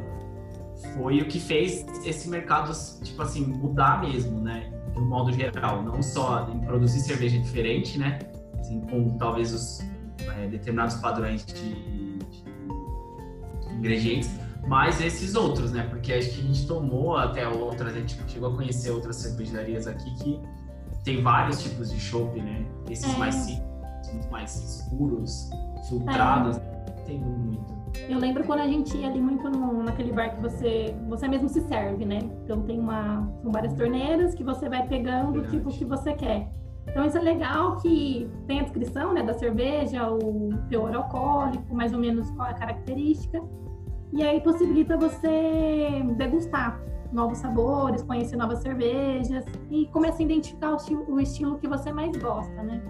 foi 0.94 1.20
o 1.20 1.26
que 1.26 1.38
fez 1.40 1.84
esse 2.04 2.28
mercado, 2.28 2.72
tipo 3.02 3.20
assim, 3.22 3.44
mudar 3.46 4.00
mesmo, 4.02 4.40
né? 4.40 4.72
De 4.92 5.00
um 5.00 5.06
modo 5.06 5.32
geral, 5.32 5.82
não 5.82 6.02
só 6.02 6.48
em 6.50 6.60
produzir 6.60 7.00
cerveja 7.00 7.38
diferente, 7.38 7.98
né? 7.98 8.18
Assim, 8.58 8.80
com 8.80 9.16
talvez 9.18 9.52
os 9.52 9.80
é, 10.38 10.46
determinados 10.48 10.96
padrões 10.96 11.44
de, 11.44 11.54
de 11.54 12.40
ingredientes, 13.76 14.30
mas 14.66 15.00
esses 15.00 15.34
outros, 15.34 15.72
né? 15.72 15.86
Porque 15.90 16.12
acho 16.12 16.30
que 16.30 16.40
a 16.40 16.44
gente 16.44 16.66
tomou 16.66 17.16
até 17.16 17.46
outras, 17.48 17.94
a 17.94 17.98
gente 17.98 18.16
chegou 18.28 18.52
a 18.52 18.56
conhecer 18.56 18.90
outras 18.90 19.16
cervejarias 19.16 19.86
aqui 19.86 20.14
que 20.16 20.40
tem 21.04 21.22
vários 21.22 21.62
tipos 21.62 21.90
de 21.90 21.98
chopp, 21.98 22.40
né? 22.40 22.64
Esses 22.88 23.14
É. 23.14 23.18
mais 23.18 23.34
simples, 23.34 24.28
mais 24.30 24.54
escuros, 24.56 25.50
filtrados, 25.88 26.60
tem 27.06 27.18
muito. 27.18 27.80
eu 28.08 28.18
lembro 28.18 28.44
quando 28.44 28.60
a 28.60 28.66
gente 28.68 28.96
ia 28.96 29.08
ali 29.08 29.20
muito 29.20 29.48
no- 29.50 29.82
naquele 29.82 30.12
bar 30.12 30.30
que 30.34 30.40
você, 30.40 30.94
você 31.08 31.26
mesmo 31.26 31.48
se 31.48 31.60
serve, 31.62 32.04
né? 32.04 32.18
Então 32.44 32.62
tem 32.62 32.78
uma, 32.78 33.28
são 33.42 33.50
várias 33.50 33.72
torneiras 33.74 34.34
que 34.34 34.44
você 34.44 34.68
vai 34.68 34.86
pegando 34.86 35.40
o 35.40 35.46
tipo 35.48 35.70
que 35.70 35.84
você 35.84 36.12
quer. 36.12 36.52
Então 36.86 37.04
isso 37.04 37.18
é 37.18 37.20
legal 37.20 37.76
que 37.78 38.28
tem 38.46 38.60
a 38.60 38.62
descrição 38.62 39.12
né, 39.12 39.22
da 39.22 39.34
cerveja, 39.34 40.08
o 40.10 40.50
teor 40.68 40.94
alcoólico, 40.94 41.74
mais 41.74 41.92
ou 41.92 41.98
menos 41.98 42.30
qual 42.32 42.48
é 42.48 42.50
a 42.52 42.54
característica. 42.54 43.40
E 44.12 44.22
aí 44.22 44.40
possibilita 44.40 44.96
você 44.96 46.02
degustar 46.16 46.80
novos 47.12 47.38
sabores, 47.38 48.02
conhecer 48.02 48.36
novas 48.36 48.60
cervejas 48.60 49.44
e 49.70 49.86
começa 49.86 50.18
a 50.18 50.24
identificar 50.24 50.76
o 51.08 51.20
estilo, 51.20 51.58
que 51.58 51.68
você 51.68 51.92
mais 51.92 52.16
gosta, 52.16 52.62
né? 52.62 52.80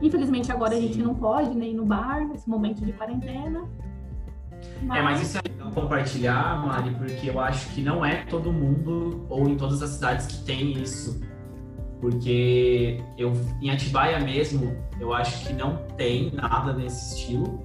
Infelizmente 0.00 0.50
agora 0.52 0.74
a 0.74 0.80
gente 0.80 0.94
Sim. 0.94 1.02
não 1.02 1.14
pode 1.14 1.56
né, 1.56 1.66
ir 1.66 1.74
no 1.74 1.84
bar 1.84 2.26
nesse 2.26 2.48
momento 2.48 2.84
de 2.84 2.92
quarentena. 2.92 3.68
É, 4.82 5.02
mas 5.02 5.22
isso 5.22 5.38
é 5.38 5.48
legal 5.48 5.70
compartilhar, 5.70 6.64
Mari, 6.64 6.90
porque 6.94 7.30
eu 7.30 7.40
acho 7.40 7.68
que 7.74 7.82
não 7.82 8.04
é 8.04 8.24
todo 8.24 8.52
mundo 8.52 9.26
ou 9.28 9.48
em 9.48 9.56
todas 9.56 9.82
as 9.82 9.90
cidades 9.90 10.26
que 10.26 10.44
tem 10.44 10.72
isso. 10.72 11.20
Porque 12.00 13.02
eu 13.16 13.32
em 13.60 13.70
Atibaia 13.70 14.20
mesmo, 14.20 14.76
eu 15.00 15.12
acho 15.12 15.46
que 15.46 15.52
não 15.52 15.76
tem 15.96 16.32
nada 16.32 16.72
nesse 16.72 17.16
estilo. 17.16 17.58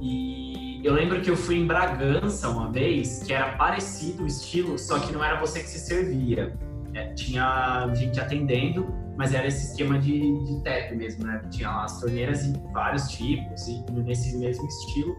E 0.00 0.63
eu 0.84 0.92
lembro 0.92 1.22
que 1.22 1.30
eu 1.30 1.36
fui 1.36 1.56
em 1.56 1.66
Bragança 1.66 2.46
uma 2.50 2.70
vez, 2.70 3.22
que 3.22 3.32
era 3.32 3.56
parecido 3.56 4.22
o 4.22 4.26
estilo, 4.26 4.78
só 4.78 4.98
que 4.98 5.14
não 5.14 5.24
era 5.24 5.40
você 5.40 5.60
que 5.60 5.68
se 5.68 5.78
servia. 5.78 6.54
É, 6.92 7.12
tinha 7.14 7.90
gente 7.94 8.20
atendendo, 8.20 8.94
mas 9.16 9.32
era 9.32 9.46
esse 9.46 9.70
esquema 9.70 9.98
de, 9.98 10.20
de 10.44 10.62
tap 10.62 10.94
mesmo, 10.94 11.26
né? 11.26 11.40
Tinha 11.50 11.70
lá 11.70 11.84
as 11.84 11.98
torneiras 11.98 12.44
em 12.44 12.52
vários 12.70 13.08
tipos, 13.08 13.66
e 13.66 13.82
nesse 13.92 14.36
mesmo 14.36 14.68
estilo. 14.68 15.16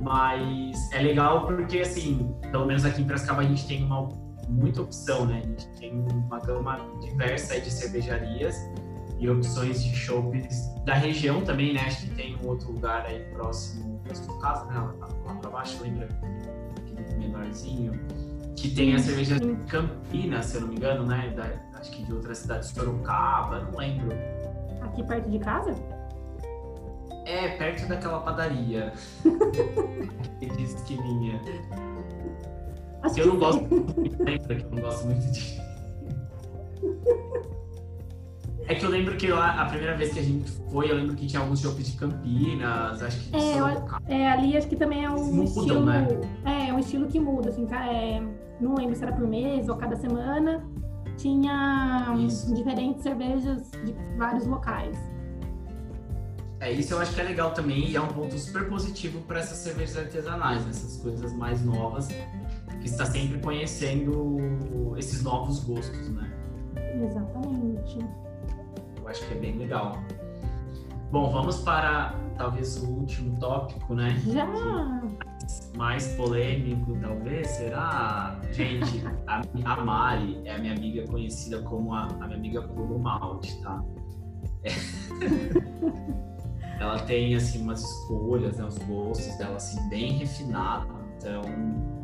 Mas 0.00 0.92
é 0.92 1.00
legal 1.00 1.46
porque, 1.46 1.78
assim, 1.78 2.34
pelo 2.50 2.66
menos 2.66 2.84
aqui 2.84 3.00
em 3.00 3.04
Piracicaba 3.04 3.42
a 3.42 3.44
gente 3.44 3.64
tem 3.66 3.84
uma, 3.84 4.08
muita 4.48 4.82
opção, 4.82 5.24
né? 5.24 5.40
A 5.44 5.46
gente 5.46 5.68
tem 5.78 5.92
uma 5.92 6.40
gama 6.40 6.80
diversa 7.00 7.60
de 7.60 7.70
cervejarias 7.70 8.56
e 9.20 9.30
opções 9.30 9.84
de 9.84 9.94
chopps 9.94 10.68
da 10.84 10.94
região 10.94 11.42
também, 11.42 11.72
né? 11.72 11.82
Acho 11.82 12.02
que 12.02 12.14
tem 12.16 12.36
um 12.42 12.48
outro 12.48 12.72
lugar 12.72 13.06
aí 13.06 13.20
próximo 13.32 13.95
sua 14.14 14.38
casa, 14.40 14.64
né? 14.66 14.78
Lá, 14.78 15.08
lá 15.26 15.34
pra 15.34 15.50
baixo, 15.50 15.82
lembra? 15.82 16.08
Aquele 16.76 17.18
menorzinho. 17.18 17.98
Que 18.56 18.70
tem 18.74 18.94
a 18.94 18.98
cerveja 18.98 19.38
de 19.38 19.54
Campinas, 19.68 20.46
se 20.46 20.56
eu 20.56 20.62
não 20.62 20.68
me 20.68 20.76
engano, 20.76 21.04
né? 21.06 21.30
Da- 21.36 21.78
acho 21.78 21.90
que 21.90 22.02
de 22.04 22.12
outras 22.12 22.38
cidades, 22.38 22.68
Sorocaba, 22.70 23.60
não 23.60 23.78
lembro. 23.78 24.08
Aqui 24.80 25.02
perto 25.04 25.28
de 25.30 25.38
casa? 25.38 25.74
É, 27.26 27.48
perto 27.56 27.86
daquela 27.88 28.20
padaria. 28.20 28.92
que 30.40 30.46
de 30.46 30.62
esquininha. 30.62 31.40
Acho 33.02 33.14
Que 33.14 33.20
eu 33.20 33.26
não 33.26 33.38
gosto 33.38 33.62
lembra 34.18 34.54
que 34.56 34.64
eu 34.64 34.70
não 34.70 34.80
gosto 34.82 35.06
muito 35.06 35.30
de. 35.32 35.60
É 38.68 38.74
que 38.74 38.84
eu 38.84 38.90
lembro 38.90 39.16
que 39.16 39.28
lá, 39.28 39.60
a 39.62 39.66
primeira 39.66 39.96
vez 39.96 40.12
que 40.12 40.18
a 40.18 40.22
gente 40.22 40.50
foi, 40.70 40.90
eu 40.90 40.96
lembro 40.96 41.14
que 41.14 41.26
tinha 41.26 41.40
alguns 41.40 41.60
shoppings 41.60 41.92
de 41.92 41.96
Campinas, 41.96 43.00
acho 43.00 43.20
que 43.20 43.30
de 43.30 43.36
É, 43.36 43.52
Sorocaba. 43.58 44.02
É, 44.08 44.28
ali 44.28 44.56
acho 44.56 44.66
que 44.68 44.74
também 44.76 45.04
é 45.04 45.10
um 45.10 45.24
Mudam, 45.24 45.44
estilo. 45.44 45.84
né? 45.86 46.08
É, 46.44 46.68
é 46.70 46.72
um 46.72 46.78
estilo 46.80 47.06
que 47.06 47.20
muda, 47.20 47.50
assim, 47.50 47.64
ca- 47.66 47.86
é, 47.86 48.20
não 48.60 48.74
lembro 48.74 48.96
se 48.96 49.04
era 49.04 49.12
por 49.12 49.26
mês 49.28 49.68
ou 49.68 49.76
cada 49.76 49.94
semana. 49.94 50.64
Tinha 51.16 52.14
Isso. 52.26 52.52
diferentes 52.54 53.02
cervejas 53.02 53.70
de 53.84 53.94
vários 54.18 54.46
locais. 54.46 54.98
É, 56.60 56.72
isso 56.72 56.92
eu 56.94 56.98
acho 56.98 57.14
que 57.14 57.20
é 57.20 57.24
legal 57.24 57.52
também 57.52 57.88
e 57.90 57.96
é 57.96 58.00
um 58.00 58.08
ponto 58.08 58.36
super 58.38 58.68
positivo 58.68 59.20
para 59.22 59.38
essas 59.40 59.58
cervejas 59.58 59.96
artesanais, 59.96 60.62
né? 60.64 60.70
essas 60.70 60.96
coisas 60.96 61.32
mais 61.34 61.64
novas, 61.64 62.08
que 62.08 62.86
está 62.86 63.04
sempre 63.06 63.38
conhecendo 63.38 64.94
esses 64.96 65.22
novos 65.22 65.62
gostos, 65.62 66.08
né? 66.10 66.28
Exatamente. 67.02 67.98
Eu 69.06 69.10
acho 69.10 69.24
que 69.24 69.34
é 69.34 69.36
bem 69.36 69.56
legal. 69.56 70.02
Bom, 71.12 71.30
vamos 71.30 71.60
para 71.60 72.12
talvez 72.36 72.82
o 72.82 72.90
último 72.90 73.38
tópico, 73.38 73.94
né? 73.94 74.20
Já! 74.26 74.44
mais 75.76 76.08
polêmico, 76.16 76.98
talvez, 77.00 77.46
será? 77.48 78.40
Gente, 78.50 79.04
a, 79.28 79.42
a 79.64 79.84
Mari 79.84 80.40
é 80.44 80.56
a 80.56 80.58
minha 80.58 80.74
amiga 80.74 81.06
conhecida 81.06 81.62
como 81.62 81.94
a, 81.94 82.06
a 82.06 82.26
minha 82.26 82.36
amiga 82.36 82.62
puro 82.62 82.98
malte, 82.98 83.56
tá? 83.62 83.80
É. 84.64 84.70
Ela 86.80 86.98
tem, 87.00 87.36
assim, 87.36 87.62
umas 87.62 87.82
escolhas, 87.82 88.56
né, 88.56 88.64
os 88.64 88.78
gostos 88.78 89.36
dela, 89.36 89.56
assim, 89.56 89.88
bem 89.88 90.14
refinados, 90.14 90.90
então... 91.16 91.42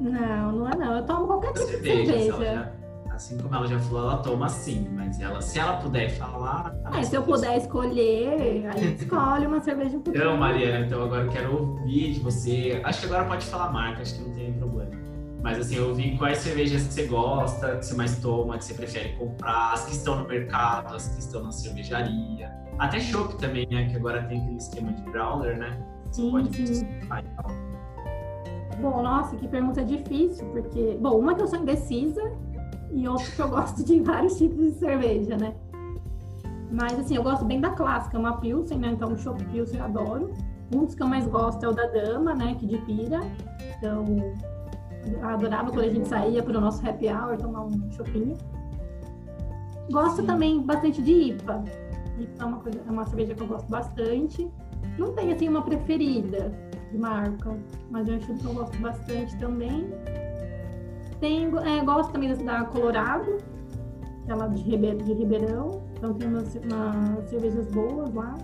Não, 0.01 0.53
não 0.53 0.69
é 0.69 0.77
não. 0.77 0.97
Eu 0.97 1.05
tomo 1.05 1.27
qualquer 1.27 1.53
tipo 1.53 1.67
de 1.67 1.73
cervejas, 1.73 2.15
ela 2.15 2.39
cerveja. 2.39 2.82
Assim 3.23 3.39
como 3.39 3.55
ela 3.55 3.67
já 3.67 3.79
falou, 3.79 4.03
ela 4.03 4.17
toma 4.19 4.49
sim, 4.49 4.89
mas 4.93 5.21
ela, 5.21 5.41
se 5.41 5.59
ela 5.59 5.77
puder 5.77 6.11
falar... 6.11 6.75
É, 6.93 7.03
se 7.03 7.15
eu 7.15 7.23
puder 7.23 7.57
escolher, 7.57 8.67
a 8.67 8.77
gente 8.77 9.03
escolhe 9.05 9.47
uma 9.47 9.61
cerveja 9.61 9.97
um 9.97 10.03
pouquinho. 10.03 10.25
Então, 10.25 10.37
Mariana, 10.37 10.87
então 10.87 11.03
agora 11.03 11.25
eu 11.25 11.31
quero 11.31 11.57
ouvir 11.57 12.15
de 12.15 12.21
você. 12.21 12.81
Acho 12.85 13.01
que 13.01 13.07
agora 13.07 13.25
pode 13.25 13.47
falar 13.47 13.73
marca, 13.73 14.03
acho 14.03 14.15
que 14.17 14.23
não 14.23 14.35
tem 14.35 14.53
problema. 14.55 14.91
Mas 15.41 15.59
assim, 15.59 15.77
eu 15.77 15.97
quais 16.19 16.39
cervejas 16.39 16.87
que 16.87 16.95
você 16.95 17.07
gosta, 17.07 17.77
que 17.77 17.87
você 17.87 17.95
mais 17.95 18.17
toma, 18.21 18.59
que 18.59 18.65
você 18.65 18.75
prefere 18.75 19.17
comprar, 19.17 19.73
as 19.73 19.87
que 19.87 19.93
estão 19.93 20.21
no 20.21 20.29
mercado, 20.29 20.95
as 20.95 21.09
que 21.09 21.21
estão 21.21 21.43
na 21.43 21.51
cervejaria. 21.51 22.53
Até 22.79 23.01
chopp 23.01 23.37
também, 23.39 23.67
né? 23.69 23.89
Que 23.89 23.97
agora 23.97 24.23
tem 24.25 24.41
aquele 24.41 24.57
esquema 24.57 24.93
de 24.93 25.03
growler, 25.11 25.59
né? 25.59 25.77
Você 26.11 26.23
Sim, 26.23 26.31
pode 26.31 26.77
sim. 26.77 26.87
Bom, 28.81 29.03
nossa, 29.03 29.37
que 29.37 29.49
pergunta 29.49 29.85
difícil, 29.85 30.47
porque, 30.49 30.97
bom, 31.01 31.19
uma 31.19 31.35
que 31.35 31.43
eu 31.43 31.47
sou 31.49 31.59
indecisa 31.59 32.23
e 32.93 33.09
outra 33.09 33.31
que 33.31 33.41
eu 33.41 33.49
gosto 33.49 33.85
de 33.85 34.01
vários 34.01 34.37
tipos 34.37 34.59
de 34.59 34.73
cerveja, 34.73 35.37
né? 35.37 35.55
Mas 36.71 36.99
assim, 36.99 37.17
eu 37.17 37.23
gosto 37.23 37.45
bem 37.45 37.61
da 37.61 37.71
clássica, 37.71 38.19
uma 38.19 38.39
Pilsen, 38.39 38.79
né? 38.79 38.91
Então, 38.93 39.13
o 39.13 39.19
Chopp 39.19 39.45
Pilsen 39.47 39.79
eu 39.79 39.85
adoro. 39.85 40.33
Um 40.75 40.85
dos 40.85 40.95
que 40.95 41.03
eu 41.03 41.07
mais 41.07 41.27
gosto 41.27 41.65
é 41.65 41.69
o 41.69 41.73
da 41.73 41.87
Dama, 41.87 42.35
né? 42.35 42.57
Que 42.59 42.67
de 42.67 42.79
pira. 42.79 43.21
Então, 43.77 44.05
Adorava 45.23 45.71
quando 45.71 45.85
a 45.85 45.89
gente 45.89 46.09
saía 46.09 46.43
para 46.43 46.57
o 46.57 46.61
nosso 46.61 46.87
happy 46.87 47.09
hour, 47.09 47.37
tomar 47.37 47.65
um 47.65 47.91
chopinho. 47.93 48.37
Gosto 49.91 50.21
Sim. 50.21 50.27
também 50.27 50.63
bastante 50.63 51.03
de 51.03 51.13
IPA. 51.13 51.65
IPA 52.19 52.43
é 52.43 52.45
uma, 52.45 52.59
coisa, 52.59 52.81
é 52.87 52.91
uma 52.91 53.05
cerveja 53.07 53.35
que 53.35 53.41
eu 53.41 53.47
gosto 53.47 53.69
bastante. 53.69 54.49
Não 54.99 55.13
tem, 55.13 55.33
assim, 55.33 55.49
uma 55.49 55.63
preferida 55.63 56.53
de 56.91 56.99
marca, 56.99 57.57
mas 57.91 58.09
é 58.09 58.13
um 58.13 58.17
estilo 58.17 58.39
que 58.39 58.45
eu 58.45 58.55
gosto 58.55 58.79
bastante 58.79 59.37
também. 59.39 59.89
Tem, 61.23 61.45
é, 61.45 61.85
gosto 61.85 62.11
também 62.11 62.35
da 62.35 62.65
Colorado, 62.65 63.39
aquela 64.25 64.49
de, 64.49 64.61
Ribe, 64.61 64.97
de 65.05 65.13
Ribeirão. 65.13 65.81
Então 65.97 66.13
tem 66.15 66.27
umas, 66.27 66.57
umas 66.57 67.31
cervejas 67.31 67.69
boas 67.69 68.13
lá. 68.13 68.35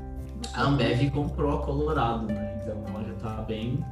A 0.55 0.63
Ambev 0.63 1.11
comprou 1.11 1.59
a 1.59 1.67
Colorado, 1.67 2.29
né? 2.29 2.61
Então 2.63 2.77
ela 2.87 3.03
já 3.03 3.15
tá 3.15 3.43
bem 3.43 3.85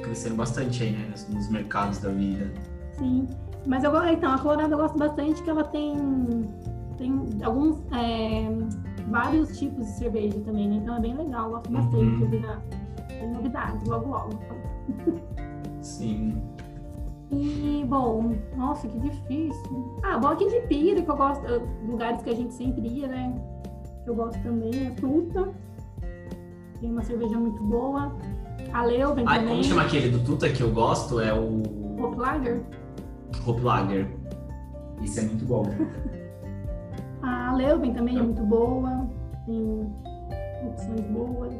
crescendo 0.00 0.36
bastante 0.36 0.84
aí, 0.84 0.92
né? 0.92 1.12
Nos 1.28 1.50
mercados 1.50 1.98
da 1.98 2.10
vida. 2.10 2.52
Sim. 2.92 3.26
Mas 3.66 3.82
eu 3.82 3.92
então, 4.06 4.32
a 4.32 4.38
Colorado 4.38 4.72
eu 4.72 4.78
gosto 4.78 4.96
bastante 4.96 5.42
que 5.42 5.50
ela 5.50 5.64
tem, 5.64 5.96
tem 6.96 7.20
alguns 7.42 7.82
é, 7.92 8.46
vários 9.08 9.58
tipos 9.58 9.86
de 9.86 9.92
cerveja 9.92 10.38
também, 10.42 10.68
né? 10.68 10.76
Então 10.76 10.96
é 10.96 11.00
bem 11.00 11.16
legal, 11.16 11.46
eu 11.46 11.50
gosto 11.50 11.72
bastante 11.72 12.22
uhum. 12.22 12.30
de 12.30 13.26
novidades 13.26 13.88
logo 13.88 14.08
logo. 14.08 14.30
Sim. 15.82 16.53
E, 17.36 17.84
bom, 17.84 18.36
nossa, 18.56 18.86
que 18.86 18.98
difícil. 18.98 19.98
Ah, 20.04 20.18
bom 20.18 20.28
aqui 20.28 20.48
de 20.48 20.60
Pira, 20.68 21.02
que 21.02 21.10
eu 21.10 21.16
gosto, 21.16 21.44
lugares 21.86 22.22
que 22.22 22.30
a 22.30 22.34
gente 22.34 22.54
sempre 22.54 22.86
ia, 22.86 23.08
né? 23.08 23.34
Que 24.04 24.10
eu 24.10 24.14
gosto 24.14 24.40
também, 24.42 24.86
é 24.86 24.90
Tuta. 24.90 25.52
Tem 26.80 26.92
uma 26.92 27.02
cerveja 27.02 27.36
muito 27.36 27.62
boa. 27.64 28.14
A 28.72 28.84
Leuven 28.84 29.24
ah, 29.26 29.34
também. 29.34 29.48
Como 29.48 29.64
chama 29.64 29.82
aquele 29.82 30.10
do 30.10 30.24
Tuta 30.24 30.48
que 30.48 30.62
eu 30.62 30.70
gosto? 30.70 31.20
É 31.20 31.32
o... 31.32 31.62
Hoplager. 32.00 32.62
Hoplager. 33.46 34.08
Isso 35.02 35.18
é 35.18 35.22
muito 35.22 35.44
bom. 35.44 35.64
a 37.22 37.52
Leuven 37.54 37.94
também 37.94 38.18
é 38.18 38.22
muito 38.22 38.42
boa. 38.42 39.08
Tem 39.46 39.92
opções 40.68 41.00
boas. 41.10 41.54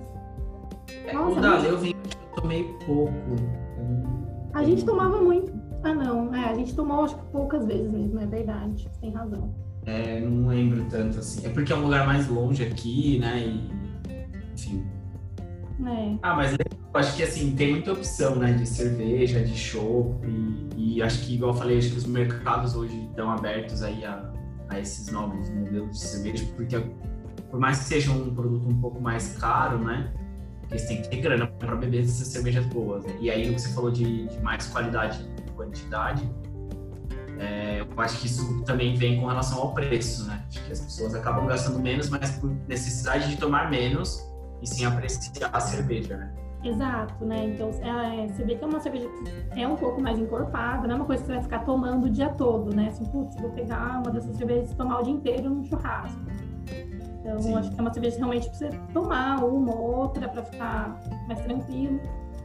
É, 1.07 1.13
Nossa, 1.13 1.39
o 1.39 1.43
da 1.43 1.59
Leuven 1.59 1.95
eu 1.95 2.43
tomei 2.43 2.65
pouco. 2.87 3.13
A 4.53 4.63
gente 4.63 4.85
tomava 4.85 5.21
muito. 5.21 5.54
Ah, 5.85 5.93
não. 5.93 6.35
É, 6.35 6.47
a 6.47 6.55
gente 6.55 6.75
tomou 6.75 7.05
acho 7.05 7.15
que 7.15 7.27
poucas 7.27 7.67
vezes 7.67 7.93
mesmo, 7.93 8.19
é 8.19 8.27
verdade. 8.27 8.91
Tem 9.01 9.13
razão. 9.13 9.55
É, 9.85 10.19
não 10.19 10.49
lembro 10.49 10.85
tanto 10.89 11.19
assim. 11.19 11.47
É 11.47 11.51
porque 11.51 11.73
é 11.73 11.77
um 11.77 11.83
lugar 11.83 12.07
mais 12.07 12.27
longe 12.27 12.65
aqui, 12.65 13.19
né? 13.19 13.39
E, 13.39 13.71
enfim. 14.55 14.87
É. 15.87 16.17
Ah, 16.23 16.35
mas 16.35 16.53
eu 16.53 16.59
acho 16.95 17.15
que 17.17 17.23
assim, 17.23 17.55
tem 17.55 17.73
muita 17.73 17.93
opção, 17.93 18.37
né? 18.37 18.55
De 18.55 18.67
cerveja, 18.67 19.45
de 19.45 19.55
chopp. 19.55 20.27
E, 20.27 20.97
e, 20.97 21.03
acho 21.03 21.27
que, 21.27 21.35
igual 21.35 21.53
eu 21.53 21.59
falei, 21.59 21.77
acho 21.77 21.91
que 21.91 21.99
os 21.99 22.07
mercados 22.07 22.75
hoje 22.75 23.07
estão 23.11 23.31
abertos 23.31 23.83
aí 23.83 24.03
a, 24.07 24.33
a 24.71 24.81
esses 24.81 25.13
novos 25.13 25.51
modelos 25.51 25.91
de 25.91 25.99
cerveja, 25.99 26.47
porque 26.57 26.81
por 27.51 27.61
mais 27.61 27.81
que 27.81 27.85
seja 27.85 28.11
um 28.11 28.35
produto 28.35 28.67
um 28.67 28.81
pouco 28.81 29.01
mais 29.03 29.37
caro, 29.37 29.79
né? 29.79 30.15
Você 30.71 30.87
tem 30.87 31.03
que 31.03 31.11
ter 31.11 31.19
grana 31.19 31.47
para 31.47 31.77
beber 31.77 32.03
essas 32.03 32.27
cervejas 32.29 32.65
boas. 32.67 33.05
Né? 33.05 33.15
E 33.21 33.31
aí, 33.31 33.53
você 33.53 33.69
falou 33.69 33.91
de, 33.91 34.27
de 34.27 34.41
mais 34.41 34.67
qualidade 34.69 35.23
quantidade, 35.55 36.29
é, 37.39 37.81
eu 37.81 38.01
acho 38.01 38.21
que 38.21 38.27
isso 38.27 38.63
também 38.65 38.95
vem 38.95 39.21
com 39.21 39.27
relação 39.27 39.59
ao 39.61 39.75
preço, 39.75 40.27
né? 40.27 40.45
Acho 40.49 40.65
que 40.65 40.73
as 40.73 40.81
pessoas 40.81 41.15
acabam 41.15 41.47
gastando 41.47 41.79
menos, 41.79 42.09
mas 42.09 42.39
por 42.39 42.51
necessidade 42.69 43.29
de 43.29 43.37
tomar 43.37 43.71
menos 43.71 44.25
e 44.63 44.67
sim 44.67 44.85
apreciar 44.85 45.51
a 45.53 45.61
cerveja, 45.61 46.17
né? 46.17 46.33
Exato, 46.63 47.25
né? 47.27 47.45
Então, 47.45 47.69
é, 47.83 48.27
você 48.27 48.43
vê 48.43 48.55
que 48.55 48.65
é 48.65 48.67
uma 48.67 48.81
cerveja 48.81 49.07
que 49.53 49.61
é 49.61 49.69
um 49.69 49.77
pouco 49.77 50.01
mais 50.01 50.19
encorpada, 50.19 50.87
não 50.87 50.95
é 50.95 50.97
uma 50.97 51.05
coisa 51.05 51.23
que 51.23 51.27
você 51.27 51.35
vai 51.35 51.43
ficar 51.43 51.59
tomando 51.61 52.07
o 52.07 52.11
dia 52.11 52.31
todo, 52.31 52.75
né? 52.75 52.89
Assim, 52.89 53.05
putz, 53.05 53.37
vou 53.39 53.51
pegar 53.51 54.01
uma 54.01 54.11
dessas 54.11 54.35
cervejas 54.37 54.71
e 54.71 54.75
tomar 54.75 55.01
o 55.01 55.03
dia 55.03 55.13
inteiro 55.13 55.51
num 55.51 55.65
churrasco. 55.65 56.19
Então, 57.21 57.39
Sim. 57.39 57.55
acho 57.57 57.71
que 57.71 57.79
é 57.79 57.81
uma 57.83 57.93
cerveja 57.93 58.17
realmente 58.17 58.49
para 58.49 58.57
você 58.57 58.71
tomar 58.93 59.45
uma 59.45 59.75
ou 59.75 59.97
outra 59.97 60.29
para 60.29 60.43
ficar 60.43 61.01
mais 61.27 61.41
tranquilo. 61.41 62.01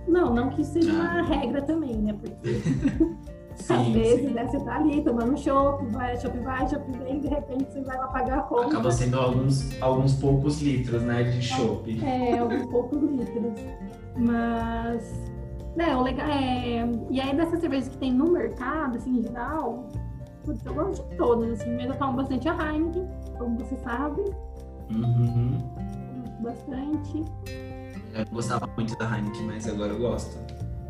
Não, 0.08 0.34
não 0.34 0.50
que 0.50 0.64
seja 0.64 0.92
uma 0.92 1.20
ah. 1.20 1.22
regra 1.22 1.62
também, 1.62 1.96
né? 1.98 2.14
Porque 2.14 2.62
sim, 3.56 3.74
às 3.74 3.88
vezes, 3.88 4.28
sim. 4.28 4.34
né, 4.34 4.48
você 4.48 4.60
tá 4.60 4.78
ali 4.78 5.04
tomando 5.04 5.38
chopp, 5.38 5.86
vai, 5.88 6.18
chopp 6.18 6.38
vai, 6.40 6.68
chopp 6.68 6.92
vem, 6.98 7.20
de 7.20 7.28
repente 7.28 7.72
você 7.72 7.82
vai 7.82 7.98
lá 7.98 8.08
pagar 8.08 8.40
a 8.40 8.42
conta. 8.44 8.68
Acaba 8.68 8.92
sendo 8.92 9.20
alguns, 9.20 9.82
alguns 9.82 10.16
poucos 10.16 10.62
litros, 10.62 11.04
né, 11.04 11.24
de 11.24 11.42
chopp. 11.42 12.04
É, 12.04 12.38
alguns 12.38 12.66
poucos 12.68 13.02
litros. 13.02 13.54
Mas, 14.18 15.32
né, 15.76 15.96
o 15.96 16.02
legal 16.02 16.28
é... 16.28 16.88
E 17.10 17.22
aí 17.22 17.36
dessas 17.36 17.60
cervejas 17.60 17.90
que 17.90 17.98
tem 17.98 18.14
no 18.14 18.32
mercado, 18.32 18.98
assim, 18.98 19.20
em 19.20 19.22
geral, 19.22 19.88
putz, 20.44 20.66
eu 20.66 20.74
gosto 20.74 21.08
de 21.08 21.16
todas, 21.18 21.62
assim, 21.62 21.76
mesmo 21.76 21.94
eu 21.94 21.98
tomo 21.98 22.14
bastante 22.14 22.48
a 22.50 22.54
Heineken, 22.54 23.08
como 23.38 23.58
você 23.58 23.76
sabe. 23.78 24.22
Uhum. 24.90 25.58
Bastante. 26.42 27.24
Eu 28.14 28.26
gostava 28.32 28.68
muito 28.76 28.98
da 28.98 29.06
Heineken, 29.06 29.44
mas 29.44 29.68
agora 29.68 29.92
eu 29.92 30.00
gosto. 30.00 30.38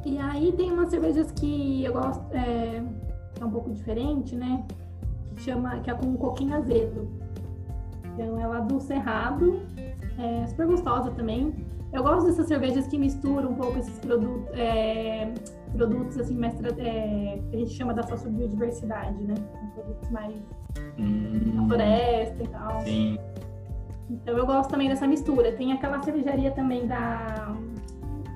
E 0.05 0.17
aí 0.17 0.51
tem 0.53 0.71
umas 0.71 0.89
cervejas 0.89 1.31
que 1.31 1.83
eu 1.83 1.93
gosto, 1.93 2.23
é, 2.33 2.83
é 3.39 3.45
um 3.45 3.51
pouco 3.51 3.71
diferente, 3.71 4.35
né? 4.35 4.65
Que 5.35 5.43
chama, 5.43 5.79
que 5.79 5.89
é 5.89 5.93
com 5.93 6.15
coquinho 6.15 6.55
azedo. 6.55 7.09
Então 8.13 8.39
ela 8.39 8.59
é 8.59 8.61
do 8.61 8.79
Cerrado, 8.79 9.61
é 10.17 10.47
super 10.47 10.67
gostosa 10.67 11.11
também. 11.11 11.53
Eu 11.91 12.03
gosto 12.03 12.27
dessas 12.27 12.47
cervejas 12.47 12.87
que 12.87 12.97
misturam 12.97 13.49
um 13.49 13.55
pouco 13.55 13.79
esses 13.79 13.97
produtos, 13.99 14.47
é, 14.53 15.33
produtos 15.73 16.17
assim, 16.19 16.35
mais, 16.35 16.53
é, 16.63 17.41
que 17.49 17.55
a 17.55 17.59
gente 17.59 17.71
chama 17.71 17.93
da 17.93 18.03
sociobiodiversidade, 18.03 19.23
né? 19.23 19.33
Produtos 19.73 20.09
mais 20.11 20.35
hum, 20.99 21.55
da 21.55 21.67
floresta 21.67 22.43
e 22.43 22.47
tal. 22.47 22.81
Sim. 22.81 23.17
Então 24.09 24.37
eu 24.37 24.45
gosto 24.45 24.69
também 24.69 24.89
dessa 24.89 25.07
mistura. 25.07 25.51
Tem 25.51 25.71
aquela 25.71 26.01
cervejaria 26.01 26.51
também 26.51 26.87
da 26.87 27.55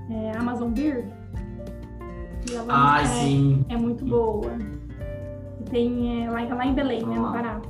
é, 0.09 0.37
Amazon 0.37 0.71
Beer. 0.71 1.05
Ela 2.53 2.95
ah, 2.95 3.01
é, 3.01 3.05
sim. 3.05 3.65
É 3.69 3.77
muito 3.77 4.05
boa. 4.05 4.51
tem 5.69 6.25
é, 6.25 6.29
lá, 6.29 6.55
lá 6.55 6.65
em 6.65 6.73
Belém, 6.73 7.01
ah. 7.03 7.07
né, 7.07 7.19
no 7.19 7.31
Pará. 7.31 7.61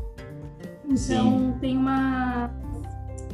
Então 0.85 0.97
sim. 0.97 1.55
tem 1.61 1.77
uma. 1.77 2.49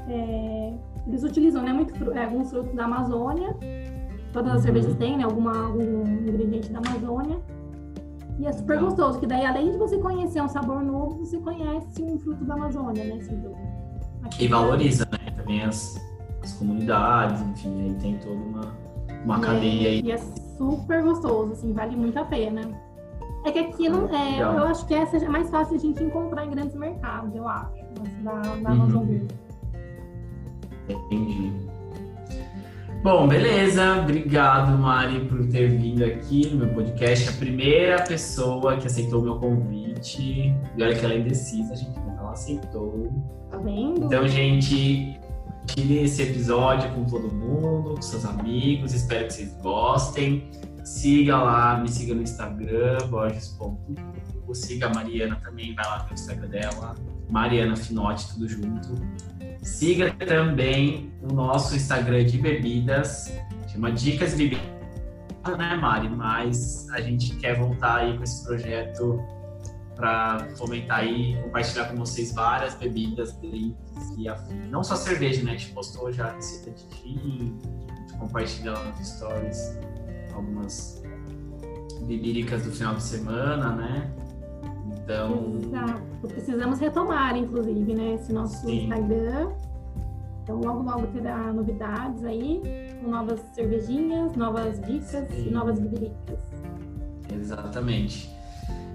É, 0.08 0.74
eles 1.08 1.24
utilizam 1.24 1.64
né, 1.64 1.74
muito, 1.74 2.12
é, 2.12 2.26
alguns 2.26 2.52
frutos 2.52 2.74
da 2.76 2.86
Amazônia. 2.86 3.56
Todas 4.32 4.52
as 4.52 4.58
uhum. 4.58 4.64
cervejas 4.64 4.96
têm 4.96 5.18
né, 5.18 5.24
alguma, 5.24 5.66
algum 5.66 6.04
ingrediente 6.04 6.72
da 6.72 6.80
Amazônia. 6.80 7.40
E 8.38 8.46
é 8.46 8.52
super 8.54 8.80
gostoso, 8.80 9.20
que 9.20 9.28
daí 9.28 9.46
além 9.46 9.72
de 9.72 9.78
você 9.78 9.98
conhecer 9.98 10.42
um 10.42 10.48
sabor 10.48 10.82
novo, 10.82 11.26
você 11.26 11.38
conhece 11.40 12.02
um 12.02 12.18
fruto 12.20 12.46
da 12.46 12.54
Amazônia, 12.54 13.04
né? 13.04 13.16
Assim, 13.20 13.36
do, 13.36 13.54
e 14.40 14.48
valoriza, 14.48 15.08
né? 15.12 15.32
Também 15.36 15.64
as, 15.64 16.00
as 16.44 16.54
comunidades, 16.54 17.42
enfim, 17.42 17.82
aí 17.84 17.94
tem 17.96 18.18
toda 18.18 18.36
uma, 18.36 18.74
uma 19.24 19.38
e 19.38 19.42
cadeia 19.42 19.88
é, 19.88 19.92
aí. 19.92 20.02
E 20.02 20.12
é 20.12 20.18
super 20.58 21.04
gostoso, 21.04 21.54
assim, 21.54 21.74
vale 21.74 21.96
muito 21.96 22.18
a 22.18 22.26
pena. 22.26 22.62
É 23.46 23.52
que 23.52 23.60
aqui 23.60 23.88
não 23.88 24.14
é, 24.14 24.42
eu 24.42 24.66
acho 24.66 24.86
que 24.86 24.94
essa 24.94 25.18
é 25.18 25.30
mais 25.30 25.50
fácil 25.50 25.76
a 25.76 25.80
gente 25.80 26.04
encontrar 26.04 26.46
em 26.46 26.52
grandes 26.52 26.76
mercados, 26.76 27.34
eu 27.34 27.48
acho, 27.48 27.72
da, 28.22 28.34
da 28.42 28.70
Amazon 28.70 29.04
uhum. 29.04 29.28
Entendi. 30.90 31.70
Bom, 33.04 33.28
beleza. 33.28 34.02
Obrigado, 34.02 34.78
Mari, 34.78 35.22
por 35.26 35.48
ter 35.48 35.70
vindo 35.70 36.04
aqui 36.04 36.50
no 36.50 36.66
meu 36.66 36.74
podcast. 36.74 37.30
A 37.30 37.32
primeira 37.34 38.04
pessoa 38.04 38.76
que 38.76 38.88
aceitou 38.88 39.22
o 39.22 39.24
meu 39.24 39.36
convite. 39.36 40.54
E 40.76 40.84
olha 40.84 40.94
que 40.94 41.06
ela 41.06 41.14
é 41.14 41.20
indecisa, 41.20 41.76
gente, 41.76 41.98
aceitou. 42.40 43.12
Tá 43.52 43.58
vendo? 43.58 44.06
Então, 44.06 44.28
gente, 44.28 45.20
tire 45.68 46.04
esse 46.04 46.24
episódio 46.24 46.90
com 46.94 47.04
todo 47.06 47.34
mundo, 47.34 47.96
com 47.96 48.02
seus 48.02 48.26
amigos. 48.26 48.94
Espero 48.94 49.28
que 49.28 49.34
vocês 49.34 49.54
gostem. 49.62 50.50
Siga 50.84 51.38
lá, 51.38 51.78
me 51.78 51.90
siga 51.90 52.16
no 52.16 52.22
Instagram, 52.22 52.98
borges.com. 53.10 53.78
Siga 54.54 54.88
a 54.88 54.94
Mariana 54.94 55.36
também, 55.44 55.76
vai 55.76 55.86
lá 55.86 56.06
no 56.08 56.14
Instagram 56.14 56.48
dela. 56.48 56.96
Mariana 57.30 57.76
Finotti, 57.76 58.34
tudo 58.34 58.48
junto. 58.48 58.96
Siga 59.62 60.12
também 60.26 61.12
o 61.22 61.32
nosso 61.32 61.76
Instagram 61.76 62.26
de 62.26 62.40
bebidas, 62.40 63.32
chama 63.68 63.92
Dicas 63.92 64.34
Bebidas, 64.34 64.66
né, 65.58 65.76
Mari? 65.76 66.10
Mas 66.10 66.90
a 66.90 67.02
gente 67.02 67.36
quer 67.36 67.60
voltar 67.60 67.98
aí 67.98 68.18
com 68.18 68.24
esse 68.24 68.44
projeto 68.44 69.24
para 70.00 70.48
fomentar 70.56 71.00
aí, 71.00 71.36
compartilhar 71.44 71.90
com 71.90 71.98
vocês 71.98 72.34
várias 72.34 72.74
bebidas, 72.74 73.34
drinks 73.34 74.16
e 74.18 74.30
afim. 74.30 74.56
Não 74.70 74.82
só 74.82 74.96
cerveja, 74.96 75.44
né? 75.44 75.52
A 75.52 75.58
gente 75.58 75.74
postou 75.74 76.10
já 76.10 76.28
a 76.28 76.32
receita 76.32 76.72
de 76.72 76.96
gin, 76.96 77.60
a 77.90 77.96
gente 77.96 78.14
compartilha 78.18 78.72
lá 78.72 78.84
nos 78.86 79.06
stories 79.06 79.78
algumas 80.34 81.04
bebíricas 82.04 82.64
do 82.64 82.72
final 82.72 82.96
de 82.96 83.04
semana, 83.04 83.76
né? 83.76 84.10
Então. 84.88 85.60
Exato. 85.62 86.28
Precisamos 86.30 86.80
retomar, 86.80 87.36
inclusive, 87.36 87.94
né? 87.94 88.14
Esse 88.14 88.32
nosso 88.32 88.66
Sim. 88.66 88.86
Instagram. 88.86 89.52
Então, 90.44 90.62
logo, 90.62 90.82
logo 90.82 91.08
terá 91.08 91.52
novidades 91.52 92.24
aí, 92.24 92.62
com 93.02 93.10
novas 93.10 93.42
cervejinhas, 93.54 94.34
novas 94.36 94.80
dicas 94.82 95.28
Sim. 95.30 95.48
e 95.48 95.52
novas 95.52 95.78
bebidicas. 95.78 96.40
Exatamente. 97.32 98.39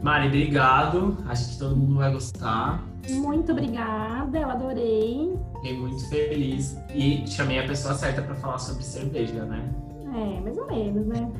Mari, 0.05 0.27
obrigado. 0.27 1.17
Acho 1.27 1.53
que 1.53 1.59
todo 1.59 1.75
mundo 1.75 1.97
vai 1.97 2.13
gostar. 2.13 2.85
Muito 3.09 3.53
obrigada, 3.53 4.39
eu 4.39 4.51
adorei. 4.51 5.35
Fiquei 5.55 5.79
muito 5.79 6.07
feliz. 6.11 6.77
E 6.95 7.27
chamei 7.27 7.59
a 7.59 7.67
pessoa 7.67 7.95
certa 7.95 8.21
para 8.21 8.35
falar 8.35 8.59
sobre 8.59 8.85
cerveja, 8.85 9.47
né? 9.47 9.67
É, 10.15 10.41
mais 10.43 10.59
ou 10.59 10.67
menos, 10.67 11.07
né? 11.07 11.33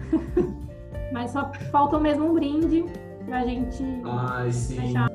Mas 1.13 1.33
só 1.33 1.53
faltou 1.71 2.01
mesmo 2.01 2.31
um 2.31 2.33
brinde 2.33 2.87
pra 3.27 3.45
gente 3.45 3.85
Ai, 4.03 4.51
sim. 4.51 4.77
fechar. 4.81 5.11